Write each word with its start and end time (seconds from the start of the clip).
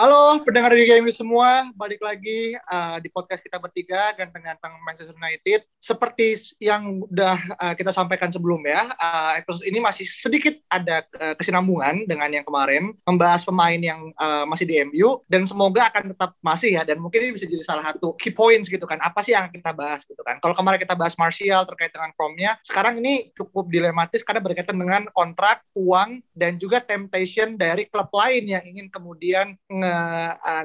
Halo 0.00 0.40
pendengar 0.48 0.72
di 0.72 0.88
game 0.88 1.12
semua, 1.12 1.68
balik 1.76 2.00
lagi 2.00 2.56
uh, 2.72 2.96
di 3.04 3.12
podcast 3.12 3.44
kita 3.44 3.60
bertiga 3.60 4.16
ganteng-ganteng 4.16 4.80
Manchester 4.80 5.12
United. 5.12 5.60
Seperti 5.76 6.56
yang 6.56 7.04
udah 7.04 7.36
uh, 7.60 7.76
kita 7.76 7.92
sampaikan 7.92 8.32
sebelumnya, 8.32 8.96
uh, 8.96 9.36
episode 9.36 9.68
ini 9.68 9.76
masih 9.76 10.08
sedikit 10.08 10.56
ada 10.72 11.04
uh, 11.20 11.36
kesinambungan 11.36 12.08
dengan 12.08 12.32
yang 12.32 12.48
kemarin, 12.48 12.96
membahas 13.04 13.44
pemain 13.44 13.76
yang 13.76 14.08
uh, 14.16 14.48
masih 14.48 14.64
di 14.64 14.80
MU 14.88 15.20
dan 15.28 15.44
semoga 15.44 15.92
akan 15.92 16.16
tetap 16.16 16.32
masih 16.40 16.80
ya 16.80 16.82
dan 16.88 16.96
mungkin 16.96 17.20
ini 17.20 17.36
bisa 17.36 17.44
jadi 17.44 17.60
salah 17.60 17.92
satu 17.92 18.16
key 18.16 18.32
points 18.32 18.72
gitu 18.72 18.88
kan. 18.88 18.96
Apa 19.04 19.20
sih 19.20 19.36
yang 19.36 19.52
kita 19.52 19.76
bahas 19.76 20.00
gitu 20.08 20.24
kan? 20.24 20.40
Kalau 20.40 20.56
kemarin 20.56 20.80
kita 20.80 20.96
bahas 20.96 21.12
Martial 21.20 21.68
terkait 21.68 21.92
dengan 21.92 22.08
formnya, 22.16 22.56
sekarang 22.64 23.04
ini 23.04 23.36
cukup 23.36 23.68
dilematis 23.68 24.24
karena 24.24 24.40
berkaitan 24.40 24.80
dengan 24.80 25.12
kontrak, 25.12 25.60
uang 25.76 26.24
dan 26.32 26.56
juga 26.56 26.80
temptation 26.80 27.60
dari 27.60 27.84
klub 27.84 28.08
lain 28.16 28.48
yang 28.48 28.64
ingin 28.64 28.88
kemudian 28.88 29.60
uh, 29.68 29.89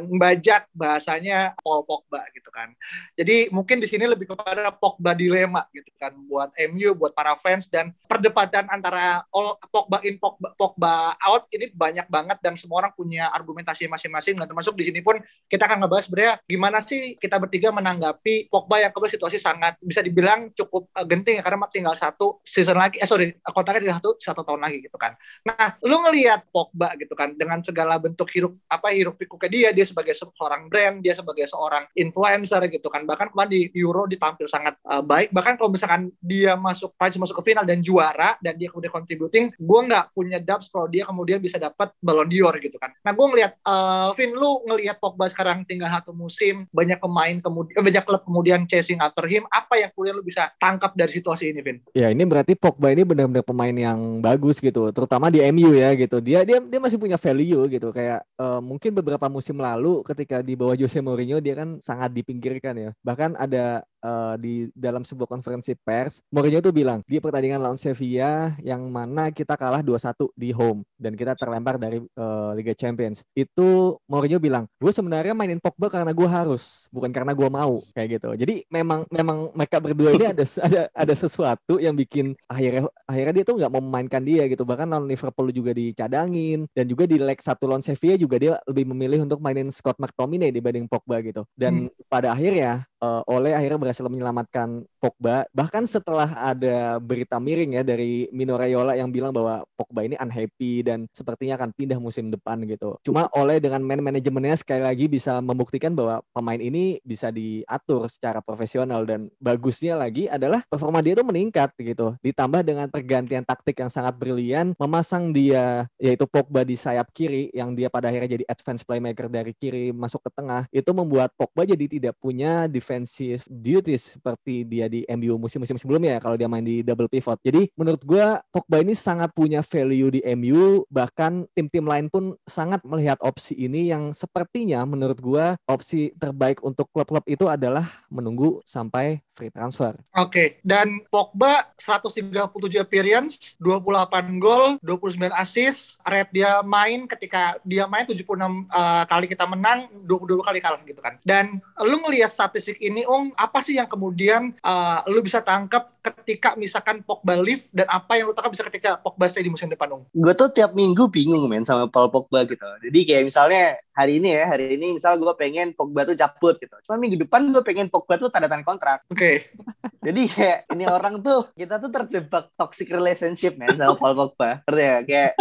membajak 0.08 0.68
bahasanya 0.76 1.54
Paul 1.62 1.84
Pogba 1.88 2.24
gitu 2.34 2.50
kan. 2.54 2.72
Jadi 3.16 3.50
mungkin 3.52 3.80
di 3.80 3.88
sini 3.88 4.08
lebih 4.08 4.32
kepada 4.32 4.72
Pogba 4.76 5.16
dilema 5.16 5.66
gitu 5.76 5.90
kan 6.00 6.16
buat 6.28 6.52
MU, 6.72 6.96
buat 6.96 7.12
para 7.12 7.36
fans 7.42 7.68
dan 7.68 7.92
perdebatan 8.08 8.68
antara 8.72 9.24
all 9.32 9.58
Pogba 9.70 10.02
in 10.04 10.20
Pogba, 10.20 10.54
Pogba 10.56 11.16
out 11.20 11.48
ini 11.52 11.72
banyak 11.72 12.08
banget 12.08 12.38
dan 12.40 12.56
semua 12.56 12.86
orang 12.86 12.94
punya 12.94 13.30
argumentasi 13.32 13.90
masing-masing. 13.90 14.40
Dan 14.40 14.48
termasuk 14.48 14.78
di 14.78 14.88
sini 14.88 15.00
pun 15.04 15.20
kita 15.50 15.68
akan 15.68 15.86
ngebahas 15.86 16.06
sebenarnya 16.08 16.34
gimana 16.46 16.80
sih 16.84 17.20
kita 17.20 17.40
bertiga 17.42 17.70
menanggapi 17.76 18.48
Pogba 18.48 18.82
yang 18.82 18.92
kebetulan 18.96 19.14
situasi 19.16 19.38
sangat 19.42 19.74
bisa 19.84 20.02
dibilang 20.02 20.52
cukup 20.56 20.88
uh, 20.96 21.06
genting 21.06 21.42
karena 21.42 21.68
tinggal 21.72 21.96
satu 21.98 22.40
season 22.46 22.78
lagi, 22.78 23.00
eh 23.02 23.08
sorry 23.08 23.36
kontraknya 23.44 23.82
tinggal 23.90 24.00
satu 24.02 24.12
satu 24.20 24.42
tahun 24.44 24.62
lagi 24.64 24.84
gitu 24.86 24.98
kan. 25.00 25.16
Nah, 25.48 25.78
lu 25.84 26.00
ngelihat 26.08 26.48
Pogba 26.50 26.96
gitu 27.00 27.14
kan 27.14 27.34
dengan 27.36 27.62
segala 27.64 27.98
bentuk 28.00 28.30
hirup 28.32 28.56
apa 28.70 28.92
hirup 28.94 29.15
pikuk 29.16 29.42
ke 29.42 29.48
dia 29.52 29.72
dia 29.72 29.84
sebagai 29.88 30.14
seorang 30.16 30.68
brand 30.68 31.02
dia 31.02 31.16
sebagai 31.16 31.48
seorang 31.50 31.88
influencer 31.96 32.62
gitu 32.72 32.88
kan. 32.88 33.04
Bahkan 33.04 33.32
kemarin 33.34 33.52
di 33.52 33.62
Euro 33.78 34.08
ditampil 34.08 34.48
sangat 34.48 34.78
uh, 34.88 35.04
baik. 35.04 35.32
Bahkan 35.36 35.60
kalau 35.60 35.70
misalkan 35.72 36.12
dia 36.24 36.56
masuk 36.56 36.96
Prancis 36.96 37.20
masuk 37.22 37.44
ke 37.44 37.52
final 37.54 37.68
dan 37.68 37.84
juara 37.84 38.40
dan 38.42 38.56
dia 38.58 38.72
kemudian 38.72 38.94
contributing 38.94 39.52
gue 39.54 39.80
nggak 39.92 40.16
punya 40.16 40.40
doubts 40.42 40.72
kalau 40.72 40.88
dia 40.90 41.06
kemudian 41.06 41.44
bisa 41.44 41.60
dapat 41.62 41.92
Ballon 42.00 42.28
d'Or 42.32 42.56
gitu 42.64 42.80
kan. 42.80 42.92
Nah 43.04 43.12
gue 43.12 43.26
ngelihat 43.26 43.52
uh, 43.68 44.16
Vin 44.16 44.32
lu 44.34 44.64
ngelihat 44.66 44.98
Pogba 44.98 45.30
sekarang 45.30 45.68
tinggal 45.68 45.92
satu 45.92 46.16
musim 46.16 46.66
banyak 46.72 46.98
pemain 46.98 47.38
kemudian 47.44 47.80
banyak 47.84 48.04
klub 48.08 48.24
kemudian 48.24 48.66
chasing 48.66 48.98
after 49.04 49.28
him 49.28 49.44
apa 49.52 49.78
yang 49.78 49.90
kemudian 49.94 50.16
lu 50.18 50.24
bisa 50.26 50.50
tangkap 50.58 50.96
dari 50.96 51.12
situasi 51.14 51.52
ini 51.52 51.62
Vin? 51.62 51.78
Ya 51.94 52.10
ini 52.10 52.24
berarti 52.24 52.56
Pogba 52.56 52.90
ini 52.96 53.04
benar-benar 53.04 53.44
pemain 53.46 53.76
yang 53.76 54.24
bagus 54.24 54.64
gitu 54.64 54.90
terutama 54.96 55.28
di 55.30 55.44
MU 55.52 55.76
ya 55.76 55.94
gitu. 55.94 56.24
Dia 56.24 56.48
dia 56.48 56.64
dia 56.64 56.80
masih 56.80 56.98
punya 56.98 57.20
value 57.20 57.68
gitu 57.68 57.92
kayak 57.92 58.24
uh, 58.40 58.64
mungkin 58.64 58.95
beberapa 58.96 59.28
musim 59.28 59.60
lalu 59.60 60.02
ketika 60.08 60.40
di 60.40 60.56
bawah 60.56 60.76
Jose 60.80 61.04
Mourinho 61.04 61.44
dia 61.44 61.56
kan 61.60 61.80
sangat 61.84 62.16
dipinggirkan 62.16 62.76
ya. 62.78 62.92
Bahkan 63.04 63.36
ada 63.36 63.84
uh, 64.06 64.36
di 64.38 64.70
dalam 64.78 65.02
sebuah 65.02 65.26
konferensi 65.26 65.74
pers, 65.74 66.22
Mourinho 66.30 66.62
tuh 66.62 66.70
bilang 66.70 67.02
di 67.10 67.18
pertandingan 67.18 67.58
lawan 67.58 67.80
Sevilla 67.82 68.54
yang 68.62 68.86
mana 68.94 69.34
kita 69.34 69.58
kalah 69.58 69.82
2-1 69.82 70.30
di 70.38 70.54
home 70.54 70.86
dan 71.02 71.18
kita 71.18 71.34
terlempar 71.34 71.82
dari 71.82 71.98
uh, 71.98 72.54
Liga 72.54 72.78
Champions. 72.78 73.26
Itu 73.34 73.98
Mourinho 74.06 74.38
bilang, 74.38 74.70
gue 74.78 74.92
sebenarnya 74.94 75.34
mainin 75.34 75.58
Pogba 75.58 75.90
karena 75.90 76.14
gue 76.14 76.30
harus, 76.30 76.86
bukan 76.94 77.10
karena 77.10 77.34
gue 77.34 77.50
mau 77.50 77.82
kayak 77.98 78.22
gitu. 78.22 78.30
Jadi 78.38 78.56
memang 78.70 79.10
memang 79.10 79.50
mereka 79.58 79.82
berdua 79.82 80.14
ini 80.14 80.30
ada 80.30 80.46
ada 80.62 80.82
ada 80.92 81.14
sesuatu 81.16 81.82
yang 81.82 81.96
bikin 81.98 82.38
akhirnya 82.46 82.86
akhirnya 83.10 83.34
dia 83.42 83.46
tuh 83.48 83.56
nggak 83.58 83.72
mau 83.72 83.82
memainkan 83.82 84.22
dia 84.22 84.46
gitu. 84.46 84.68
Bahkan 84.68 84.86
lawan 84.86 85.08
Liverpool 85.10 85.50
juga 85.50 85.72
dicadangin 85.72 86.70
dan 86.76 86.86
juga 86.86 87.08
di 87.10 87.18
leg 87.18 87.40
satu 87.40 87.66
lawan 87.66 87.82
Sevilla 87.82 88.20
juga 88.20 88.36
dia 88.38 88.54
lebih 88.68 88.86
memilih 88.92 89.26
untuk 89.26 89.40
mainin 89.40 89.72
Scott 89.72 89.98
McTominay 89.98 90.52
dibanding 90.52 90.86
Pogba 90.86 91.24
gitu. 91.24 91.48
Dan 91.56 91.90
hmm. 91.90 92.12
pada 92.12 92.36
akhirnya 92.36 92.84
uh, 93.02 93.22
Ole 93.28 93.56
akhirnya 93.56 93.80
berhasil 93.80 94.06
menyelamatkan 94.06 94.86
Pogba. 95.00 95.46
Bahkan 95.52 95.86
setelah 95.86 96.30
ada 96.38 96.98
berita 96.98 97.38
miring 97.38 97.82
ya 97.82 97.84
dari 97.86 98.28
Mino 98.32 98.56
Raiola 98.56 98.98
yang 98.98 99.12
bilang 99.12 99.36
bahwa 99.36 99.64
Pogba 99.76 100.06
ini 100.06 100.16
unhappy 100.18 100.86
dan 100.86 101.06
sepertinya 101.12 101.60
akan 101.60 101.70
pindah 101.76 102.00
musim 102.00 102.32
depan 102.32 102.62
gitu. 102.66 102.98
Cuma 103.06 103.28
Ole 103.36 103.60
dengan 103.62 103.82
man 103.84 104.02
manajemennya 104.02 104.58
sekali 104.60 104.84
lagi 104.84 105.06
bisa 105.06 105.40
membuktikan 105.42 105.94
bahwa 105.94 106.22
pemain 106.34 106.60
ini 106.60 107.00
bisa 107.02 107.30
diatur 107.30 108.08
secara 108.10 108.40
profesional 108.42 109.04
dan 109.06 109.30
bagusnya 109.38 109.98
lagi 109.98 110.26
adalah 110.30 110.64
performa 110.68 111.02
dia 111.02 111.18
itu 111.18 111.26
meningkat 111.26 111.74
gitu. 111.78 112.18
Ditambah 112.22 112.62
dengan 112.66 112.88
pergantian 112.90 113.46
taktik 113.46 113.78
yang 113.80 113.92
sangat 113.94 114.18
brilian, 114.18 114.74
memasang 114.78 115.32
dia 115.32 115.86
yaitu 116.02 116.26
Pogba 116.26 116.66
di 116.66 116.76
sayap 116.76 117.14
kiri 117.14 117.54
yang 117.54 117.78
dia 117.78 117.88
pada 117.88 118.10
akhirnya 118.10 118.42
jadi 118.42 118.46
advance 118.50 118.82
playmaker 118.82 119.30
dari 119.30 119.54
kiri 119.54 119.94
masuk 119.94 120.26
ke 120.26 120.30
tengah, 120.34 120.66
itu 120.74 120.92
membuat 120.92 121.32
Pogba 121.38 121.64
jadi 121.64 121.86
tidak 121.86 122.16
punya 122.18 122.66
defensive 122.96 123.44
duties 123.52 124.16
seperti 124.16 124.64
dia 124.64 124.88
di 124.88 125.04
MU 125.20 125.36
musim-musim 125.36 125.76
sebelumnya 125.76 126.16
ya 126.16 126.20
kalau 126.24 126.40
dia 126.40 126.48
main 126.48 126.64
di 126.64 126.80
double 126.80 127.12
pivot. 127.12 127.36
Jadi 127.44 127.68
menurut 127.76 128.00
gue 128.08 128.26
Pogba 128.56 128.80
ini 128.80 128.96
sangat 128.96 129.36
punya 129.36 129.60
value 129.60 130.16
di 130.16 130.24
MU 130.40 130.88
bahkan 130.88 131.44
tim-tim 131.52 131.84
lain 131.84 132.08
pun 132.08 132.40
sangat 132.48 132.80
melihat 132.88 133.20
opsi 133.20 133.52
ini 133.60 133.92
yang 133.92 134.16
sepertinya 134.16 134.88
menurut 134.88 135.20
gue 135.20 135.46
opsi 135.68 136.16
terbaik 136.16 136.64
untuk 136.64 136.88
klub-klub 136.96 137.28
itu 137.28 137.52
adalah 137.52 137.84
menunggu 138.08 138.64
sampai 138.64 139.20
free 139.36 139.52
transfer. 139.52 139.94
Oke, 140.16 140.32
okay. 140.32 140.48
dan 140.64 141.04
Pogba 141.12 141.68
137 141.78 142.32
appearance, 142.80 143.60
28 143.60 144.40
gol, 144.40 144.80
29 144.82 145.20
assist, 145.36 146.00
rate 146.08 146.32
dia 146.32 146.64
main 146.64 147.04
ketika 147.06 147.60
dia 147.68 147.84
main 147.86 148.08
76 148.08 148.24
uh, 148.72 149.04
kali 149.06 149.28
kita 149.28 149.44
menang, 149.44 149.92
22 150.08 150.40
kali 150.40 150.60
kalah 150.64 150.82
gitu 150.88 151.04
kan. 151.04 151.20
Dan 151.28 151.60
lu 151.84 152.00
ngelihat 152.08 152.32
statistik 152.32 152.80
ini, 152.80 153.04
Ung, 153.04 153.36
apa 153.36 153.60
sih 153.60 153.76
yang 153.76 153.92
kemudian 153.92 154.56
uh, 154.64 155.04
lu 155.12 155.20
bisa 155.20 155.44
tangkap 155.44 155.95
ketika 156.12 156.54
misalkan 156.54 157.02
Pogba 157.02 157.34
leave 157.40 157.66
dan 157.74 157.90
apa 157.90 158.18
yang 158.20 158.30
lu 158.30 158.34
tangkap 158.38 158.54
bisa 158.54 158.66
ketika 158.70 158.90
Pogba 159.02 159.26
stay 159.26 159.42
di 159.42 159.52
musim 159.54 159.70
depan, 159.72 159.98
Ung? 159.98 160.04
Gue 160.14 160.34
tuh 160.38 160.54
tiap 160.54 160.78
minggu 160.78 161.10
bingung 161.10 161.46
men 161.50 161.66
sama 161.66 161.90
Paul 161.90 162.14
Pogba 162.14 162.46
gitu. 162.46 162.62
Jadi 162.62 163.00
kayak 163.06 163.24
misalnya 163.26 163.80
hari 163.96 164.20
ini 164.20 164.36
ya, 164.36 164.44
hari 164.50 164.76
ini 164.76 164.98
misal 164.98 165.18
gue 165.18 165.34
pengen 165.40 165.74
Pogba 165.74 166.06
tuh 166.06 166.18
cabut 166.18 166.60
gitu. 166.62 166.76
Cuma 166.86 167.00
minggu 167.02 167.18
depan 167.26 167.50
gue 167.50 167.64
pengen 167.64 167.88
Pogba 167.90 168.20
tuh 168.20 168.30
tanda 168.30 168.52
tangan 168.52 168.68
kontrak. 168.68 169.00
Oke. 169.10 169.18
Okay. 169.18 169.36
Jadi 170.06 170.22
kayak 170.30 170.60
ini 170.70 170.86
orang 170.86 171.26
tuh 171.26 171.50
kita 171.58 171.82
tuh 171.82 171.90
terjebak 171.90 172.54
toxic 172.54 172.94
relationship 172.94 173.58
men 173.58 173.74
sama 173.74 173.98
Paul 173.98 174.14
Pogba. 174.14 174.62
Ngerti 174.70 174.84
ya? 174.84 174.98
Kayak 175.02 175.32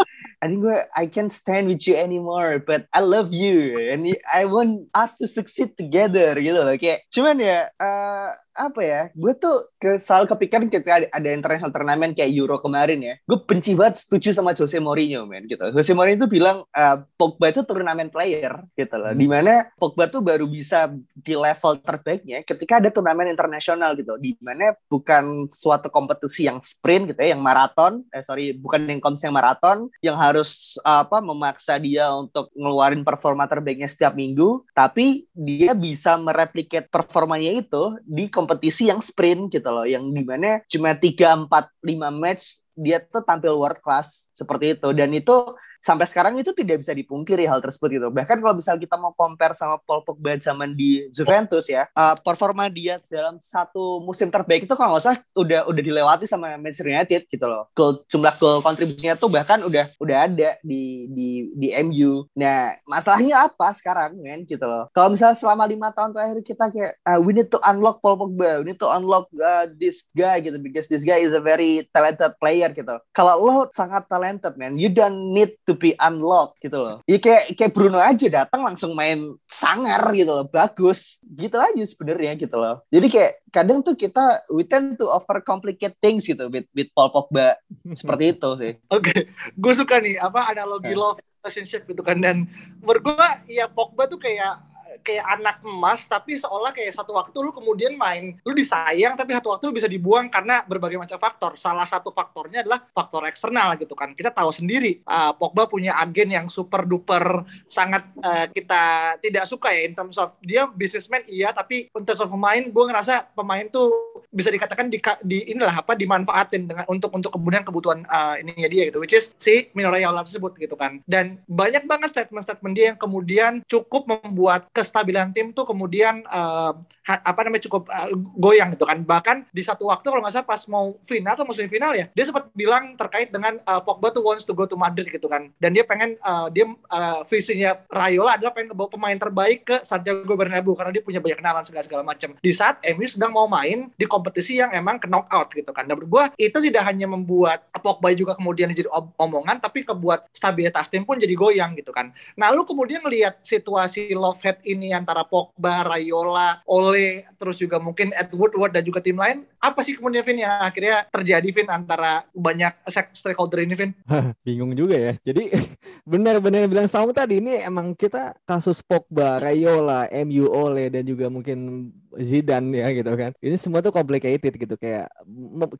I 0.40 0.52
think 0.52 0.60
gue 0.60 0.78
I 0.92 1.04
can't 1.08 1.32
stand 1.32 1.72
with 1.72 1.88
you 1.88 1.96
anymore, 1.96 2.60
but 2.60 2.84
I 2.92 3.00
love 3.00 3.32
you 3.32 3.80
and 3.80 4.04
I 4.28 4.44
want 4.44 4.92
us 4.92 5.16
to 5.20 5.28
succeed 5.28 5.72
together 5.76 6.36
gitu 6.36 6.60
loh. 6.60 6.76
Kayak 6.76 7.08
cuman 7.08 7.40
ya 7.40 7.72
uh, 7.80 8.36
apa 8.54 8.80
ya 8.80 9.02
gue 9.12 9.32
tuh 9.34 9.66
ke 9.82 10.00
selalu 10.00 10.30
kepikiran 10.32 10.70
ketika 10.72 10.94
ada, 11.02 11.08
ada 11.12 11.28
international 11.34 11.74
turnamen 11.74 12.16
kayak 12.16 12.32
Euro 12.32 12.56
kemarin 12.62 13.02
ya. 13.02 13.14
Gue 13.26 13.42
benci 13.42 13.74
banget 13.76 14.00
setuju 14.00 14.32
sama 14.32 14.56
Jose 14.56 14.78
Mourinho 14.80 15.28
men 15.28 15.44
gitu. 15.50 15.60
Jose 15.74 15.92
Mourinho 15.92 16.24
itu 16.24 16.30
bilang 16.30 16.64
uh, 16.72 16.96
Pogba 17.18 17.52
itu 17.52 17.66
turnamen 17.66 18.08
player 18.08 18.64
gitu 18.78 18.94
loh. 18.96 19.12
Hmm. 19.12 19.20
di 19.20 19.26
mana 19.28 19.68
Pogba 19.76 20.08
tuh 20.08 20.24
baru 20.24 20.48
bisa 20.48 20.88
di 21.12 21.34
level 21.36 21.82
terbaiknya 21.82 22.40
ketika 22.46 22.80
ada 22.80 22.88
turnamen 22.88 23.28
internasional 23.28 23.92
gitu. 23.98 24.16
Di 24.16 24.38
mana 24.40 24.72
bukan 24.88 25.50
suatu 25.50 25.92
kompetisi 25.92 26.46
yang 26.48 26.62
sprint 26.64 27.12
gitu 27.12 27.20
ya 27.20 27.36
yang 27.36 27.42
maraton 27.42 28.06
eh 28.14 28.22
sorry 28.22 28.54
bukan 28.54 28.86
yang 28.86 29.02
kompetisi 29.02 29.26
yang 29.28 29.36
maraton 29.36 29.78
yang 30.00 30.16
harus 30.16 30.80
uh, 30.86 31.02
apa 31.04 31.18
memaksa 31.20 31.76
dia 31.76 32.08
untuk 32.14 32.48
ngeluarin 32.54 33.02
performa 33.02 33.44
terbaiknya 33.50 33.90
setiap 33.90 34.14
minggu 34.14 34.64
tapi 34.72 35.26
dia 35.34 35.74
bisa 35.74 36.16
mereplikat 36.16 36.88
performanya 36.88 37.50
itu 37.50 37.98
di 38.06 38.30
kompetisi 38.30 38.43
yang 38.90 39.00
sprint 39.00 39.52
gitu 39.52 39.68
loh, 39.68 39.86
yang 39.86 40.08
di 40.10 40.22
mana 40.24 40.60
cuma 40.68 40.96
3, 40.96 41.48
4, 41.48 41.48
5 41.48 42.10
match 42.12 42.64
dia 42.74 42.98
tuh 42.98 43.22
tampil 43.22 43.54
world 43.54 43.78
class 43.80 44.28
seperti 44.34 44.74
itu. 44.78 44.88
Dan 44.92 45.14
itu 45.14 45.54
sampai 45.84 46.08
sekarang 46.08 46.40
itu 46.40 46.56
tidak 46.56 46.80
bisa 46.80 46.96
dipungkiri 46.96 47.44
hal 47.44 47.60
tersebut 47.60 47.92
gitu. 47.92 48.08
Bahkan 48.08 48.40
kalau 48.40 48.56
misal 48.56 48.80
kita 48.80 48.96
mau 48.96 49.12
compare 49.12 49.52
sama 49.52 49.76
Paul 49.84 50.00
Pogba 50.00 50.40
zaman 50.40 50.72
di 50.72 51.12
Juventus 51.12 51.68
ya, 51.68 51.84
uh, 51.92 52.16
performa 52.16 52.72
dia 52.72 52.96
dalam 53.12 53.36
satu 53.44 54.00
musim 54.00 54.32
terbaik 54.32 54.64
itu 54.64 54.72
kalau 54.72 54.96
nggak 54.96 55.04
salah 55.04 55.20
udah 55.36 55.68
udah 55.68 55.82
dilewati 55.84 56.24
sama 56.24 56.56
Manchester 56.56 56.88
United 56.88 57.28
gitu 57.28 57.44
loh. 57.44 57.68
Goal, 57.76 58.00
jumlah 58.08 58.32
gol 58.40 58.64
kontribusinya 58.64 59.20
tuh 59.20 59.28
bahkan 59.28 59.60
udah 59.60 59.92
udah 60.00 60.16
ada 60.24 60.56
di 60.64 61.12
di 61.12 61.52
di 61.52 61.68
MU. 61.84 62.24
Nah, 62.32 62.72
masalahnya 62.88 63.44
apa 63.44 63.76
sekarang 63.76 64.16
men 64.16 64.48
gitu 64.48 64.64
loh. 64.64 64.88
Kalau 64.96 65.12
misalnya 65.12 65.36
selama 65.36 65.68
lima 65.68 65.92
tahun 65.92 66.16
terakhir 66.16 66.40
kita 66.48 66.64
kayak 66.72 66.92
uh, 67.04 67.20
we 67.20 67.36
need 67.36 67.52
to 67.52 67.60
unlock 67.68 68.00
Paul 68.00 68.16
Pogba, 68.16 68.64
we 68.64 68.72
need 68.72 68.80
to 68.80 68.88
unlock 68.88 69.28
uh, 69.36 69.68
this 69.76 70.08
guy 70.16 70.40
gitu 70.40 70.56
because 70.64 70.88
this 70.88 71.04
guy 71.04 71.20
is 71.20 71.36
a 71.36 71.44
very 71.44 71.84
talented 71.92 72.32
player 72.40 72.72
gitu. 72.72 72.96
Kalau 73.12 73.36
lo 73.36 73.68
sangat 73.68 74.08
talented 74.08 74.56
man, 74.56 74.80
you 74.80 74.88
don't 74.88 75.36
need 75.36 75.52
to 75.68 75.73
be 75.76 75.92
unlocked 75.98 76.58
gitu 76.62 76.78
loh. 76.78 76.96
Ya 77.04 77.18
kayak 77.18 77.54
kayak 77.54 77.72
Bruno 77.74 77.98
aja 78.00 78.26
datang 78.30 78.64
langsung 78.64 78.94
main 78.96 79.36
sangar 79.46 80.00
gitu 80.14 80.30
loh, 80.30 80.46
bagus. 80.48 81.18
Gitu 81.22 81.54
aja 81.58 81.82
sebenarnya 81.82 82.38
gitu 82.38 82.56
loh. 82.56 82.82
Jadi 82.88 83.06
kayak 83.10 83.32
kadang 83.50 83.82
tuh 83.84 83.94
kita 83.94 84.42
we 84.50 84.64
tend 84.64 84.96
to 84.96 85.06
overcomplicate 85.10 85.94
things 85.98 86.26
gitu 86.26 86.50
with, 86.50 86.66
with 86.74 86.90
Paul 86.92 87.10
Pogba 87.10 87.58
seperti 88.00 88.34
itu 88.34 88.50
sih. 88.58 88.72
Oke, 88.90 89.10
okay. 89.10 89.20
gue 89.54 89.72
suka 89.76 90.00
nih 90.00 90.18
apa 90.18 90.50
analogi 90.50 90.94
yeah. 90.94 91.00
love 91.00 91.20
relationship 91.44 91.84
gitu 91.84 92.00
kan 92.00 92.24
dan 92.24 92.48
menurut 92.80 93.04
gue 93.04 93.28
ya 93.52 93.68
Pogba 93.68 94.08
tuh 94.08 94.16
kayak 94.16 94.73
kayak 95.04 95.24
anak 95.38 95.60
emas 95.62 96.08
tapi 96.08 96.40
seolah 96.40 96.72
kayak 96.72 96.96
satu 96.96 97.12
waktu 97.12 97.36
lu 97.36 97.52
kemudian 97.52 97.94
main. 98.00 98.40
Lu 98.42 98.56
disayang 98.56 99.14
tapi 99.14 99.36
satu 99.36 99.52
waktu 99.52 99.68
lu 99.68 99.76
bisa 99.76 99.86
dibuang 99.86 100.32
karena 100.32 100.64
berbagai 100.64 100.96
macam 100.96 101.20
faktor. 101.20 101.54
Salah 101.60 101.84
satu 101.84 102.10
faktornya 102.10 102.64
adalah 102.64 102.82
faktor 102.90 103.28
eksternal 103.28 103.76
gitu 103.76 103.92
kan. 103.92 104.16
Kita 104.16 104.32
tahu 104.32 104.50
sendiri 104.50 105.04
uh, 105.04 105.36
Pogba 105.36 105.68
punya 105.68 105.94
agen 106.00 106.32
yang 106.32 106.46
super 106.48 106.88
duper 106.88 107.44
sangat 107.68 108.08
uh, 108.24 108.48
kita 108.48 109.16
tidak 109.20 109.44
suka 109.44 109.70
ya 109.70 109.84
in 109.84 109.92
terms 109.92 110.16
of 110.16 110.32
dia 110.40 110.64
businessman 110.66 111.20
iya 111.28 111.52
tapi 111.52 111.92
untuk 111.92 112.16
pemain 112.16 112.64
gue 112.64 112.84
ngerasa 112.88 113.34
pemain 113.36 113.68
tuh 113.68 113.92
bisa 114.34 114.50
dikatakan 114.50 114.90
di, 114.90 114.98
di 115.22 115.46
inilah 115.50 115.84
apa 115.84 115.94
dimanfaatin 115.94 116.66
dengan 116.66 116.84
untuk 116.90 117.14
untuk 117.14 117.30
kemudian 117.34 117.62
kebutuhan 117.62 118.02
uh, 118.10 118.34
ininya 118.40 118.66
dia 118.66 118.90
gitu 118.90 118.98
which 118.98 119.14
is 119.14 119.30
si 119.38 119.68
Mino 119.76 119.90
Raiola 119.92 120.24
tersebut 120.24 120.56
gitu 120.58 120.74
kan. 120.78 121.02
Dan 121.10 121.42
banyak 121.50 121.84
banget 121.84 122.14
statement-statement 122.14 122.74
dia 122.74 122.94
yang 122.94 122.98
kemudian 122.98 123.52
cukup 123.66 124.06
membuat 124.06 124.70
ke 124.72 124.82
kestabilan 124.94 125.34
tim 125.34 125.50
tuh 125.50 125.66
kemudian 125.66 126.22
uh, 126.30 126.70
apa 127.04 127.40
namanya 127.44 127.68
cukup 127.68 127.84
uh, 127.92 128.08
goyang 128.40 128.72
gitu 128.72 128.88
kan. 128.88 129.04
Bahkan 129.04 129.52
di 129.52 129.60
satu 129.60 129.92
waktu 129.92 130.08
kalau 130.08 130.24
nggak 130.24 130.34
salah 130.34 130.48
pas 130.48 130.62
mau 130.72 130.96
final 131.04 131.36
atau 131.36 131.44
musim 131.44 131.68
final 131.68 131.92
ya, 131.92 132.08
dia 132.16 132.24
sempat 132.24 132.48
bilang 132.56 132.96
terkait 132.96 133.28
dengan 133.28 133.60
uh, 133.68 133.80
Pogba 133.84 134.08
tuh 134.08 134.24
wants 134.24 134.48
to 134.48 134.56
go 134.56 134.64
to 134.64 134.76
Madrid 134.76 135.12
gitu 135.12 135.28
kan. 135.28 135.52
Dan 135.60 135.76
dia 135.76 135.84
pengen 135.84 136.16
uh, 136.24 136.48
dia 136.48 136.64
uh, 136.68 137.20
visinya 137.28 137.76
Rayola 137.92 138.40
adalah 138.40 138.56
pengen 138.56 138.72
bawa 138.72 138.88
pemain 138.88 139.18
terbaik 139.20 139.68
ke 139.68 139.76
Santiago 139.84 140.32
Bernabeu 140.32 140.72
karena 140.72 140.92
dia 140.96 141.04
punya 141.04 141.20
banyak 141.20 141.38
kenalan 141.44 141.64
segala 141.68 141.84
segala 141.84 142.02
macam. 142.06 142.32
Di 142.40 142.52
saat 142.56 142.80
MU 142.96 143.04
sedang 143.04 143.36
mau 143.36 143.44
main 143.44 143.92
di 144.00 144.06
kompetisi 144.08 144.56
yang 144.56 144.72
emang 144.72 144.96
ke 144.96 145.06
knockout 145.06 145.52
gitu 145.52 145.70
kan. 145.76 145.84
Dan 145.84 146.00
menurut 146.00 146.08
gue 146.08 146.48
itu 146.48 146.58
tidak 146.72 146.88
hanya 146.88 147.04
membuat 147.04 147.68
Pogba 147.84 148.16
juga 148.16 148.32
kemudian 148.40 148.72
jadi 148.72 148.88
omongan, 149.20 149.60
tapi 149.60 149.84
kebuat 149.84 150.32
stabilitas 150.32 150.88
tim 150.88 151.04
pun 151.04 151.20
jadi 151.20 151.36
goyang 151.36 151.76
gitu 151.76 151.92
kan. 151.92 152.16
Nah 152.40 152.48
lu 152.48 152.64
kemudian 152.64 153.04
melihat 153.04 153.36
situasi 153.44 154.16
love 154.16 154.40
head 154.40 154.56
ini 154.64 154.96
antara 154.96 155.20
Pogba, 155.28 155.84
Rayola, 155.84 156.64
Ole 156.64 156.93
Ole, 156.94 157.26
terus 157.42 157.58
juga 157.58 157.82
mungkin 157.82 158.14
Edward 158.14 158.54
Woodward 158.54 158.72
dan 158.78 158.86
juga 158.86 159.02
tim 159.02 159.18
lain, 159.18 159.42
apa 159.64 159.80
sih 159.80 159.96
kemudian 159.96 160.20
Vin 160.20 160.44
yang 160.44 160.60
akhirnya 160.60 161.08
terjadi 161.08 161.48
Vin 161.48 161.68
antara 161.72 162.28
banyak 162.36 162.84
stakeholder 163.16 163.64
ini 163.64 163.72
Vin? 163.72 163.90
Bingung 164.46 164.76
juga 164.76 165.00
ya. 165.00 165.12
Jadi 165.24 165.48
benar-benar 166.12 166.68
bilang 166.68 166.84
sama 166.84 167.16
tadi 167.16 167.40
ini 167.40 167.64
emang 167.64 167.96
kita 167.96 168.36
kasus 168.44 168.84
Pogba, 168.84 169.40
Rayola, 169.40 170.12
MU 170.28 170.52
Ole 170.52 170.92
dan 170.92 171.08
juga 171.08 171.32
mungkin 171.32 171.88
Zidane 172.20 172.84
ya 172.84 172.88
gitu 172.94 173.10
kan. 173.16 173.32
Ini 173.40 173.56
semua 173.58 173.80
tuh 173.82 173.90
complicated 173.90 174.54
gitu 174.54 174.74
kayak 174.78 175.10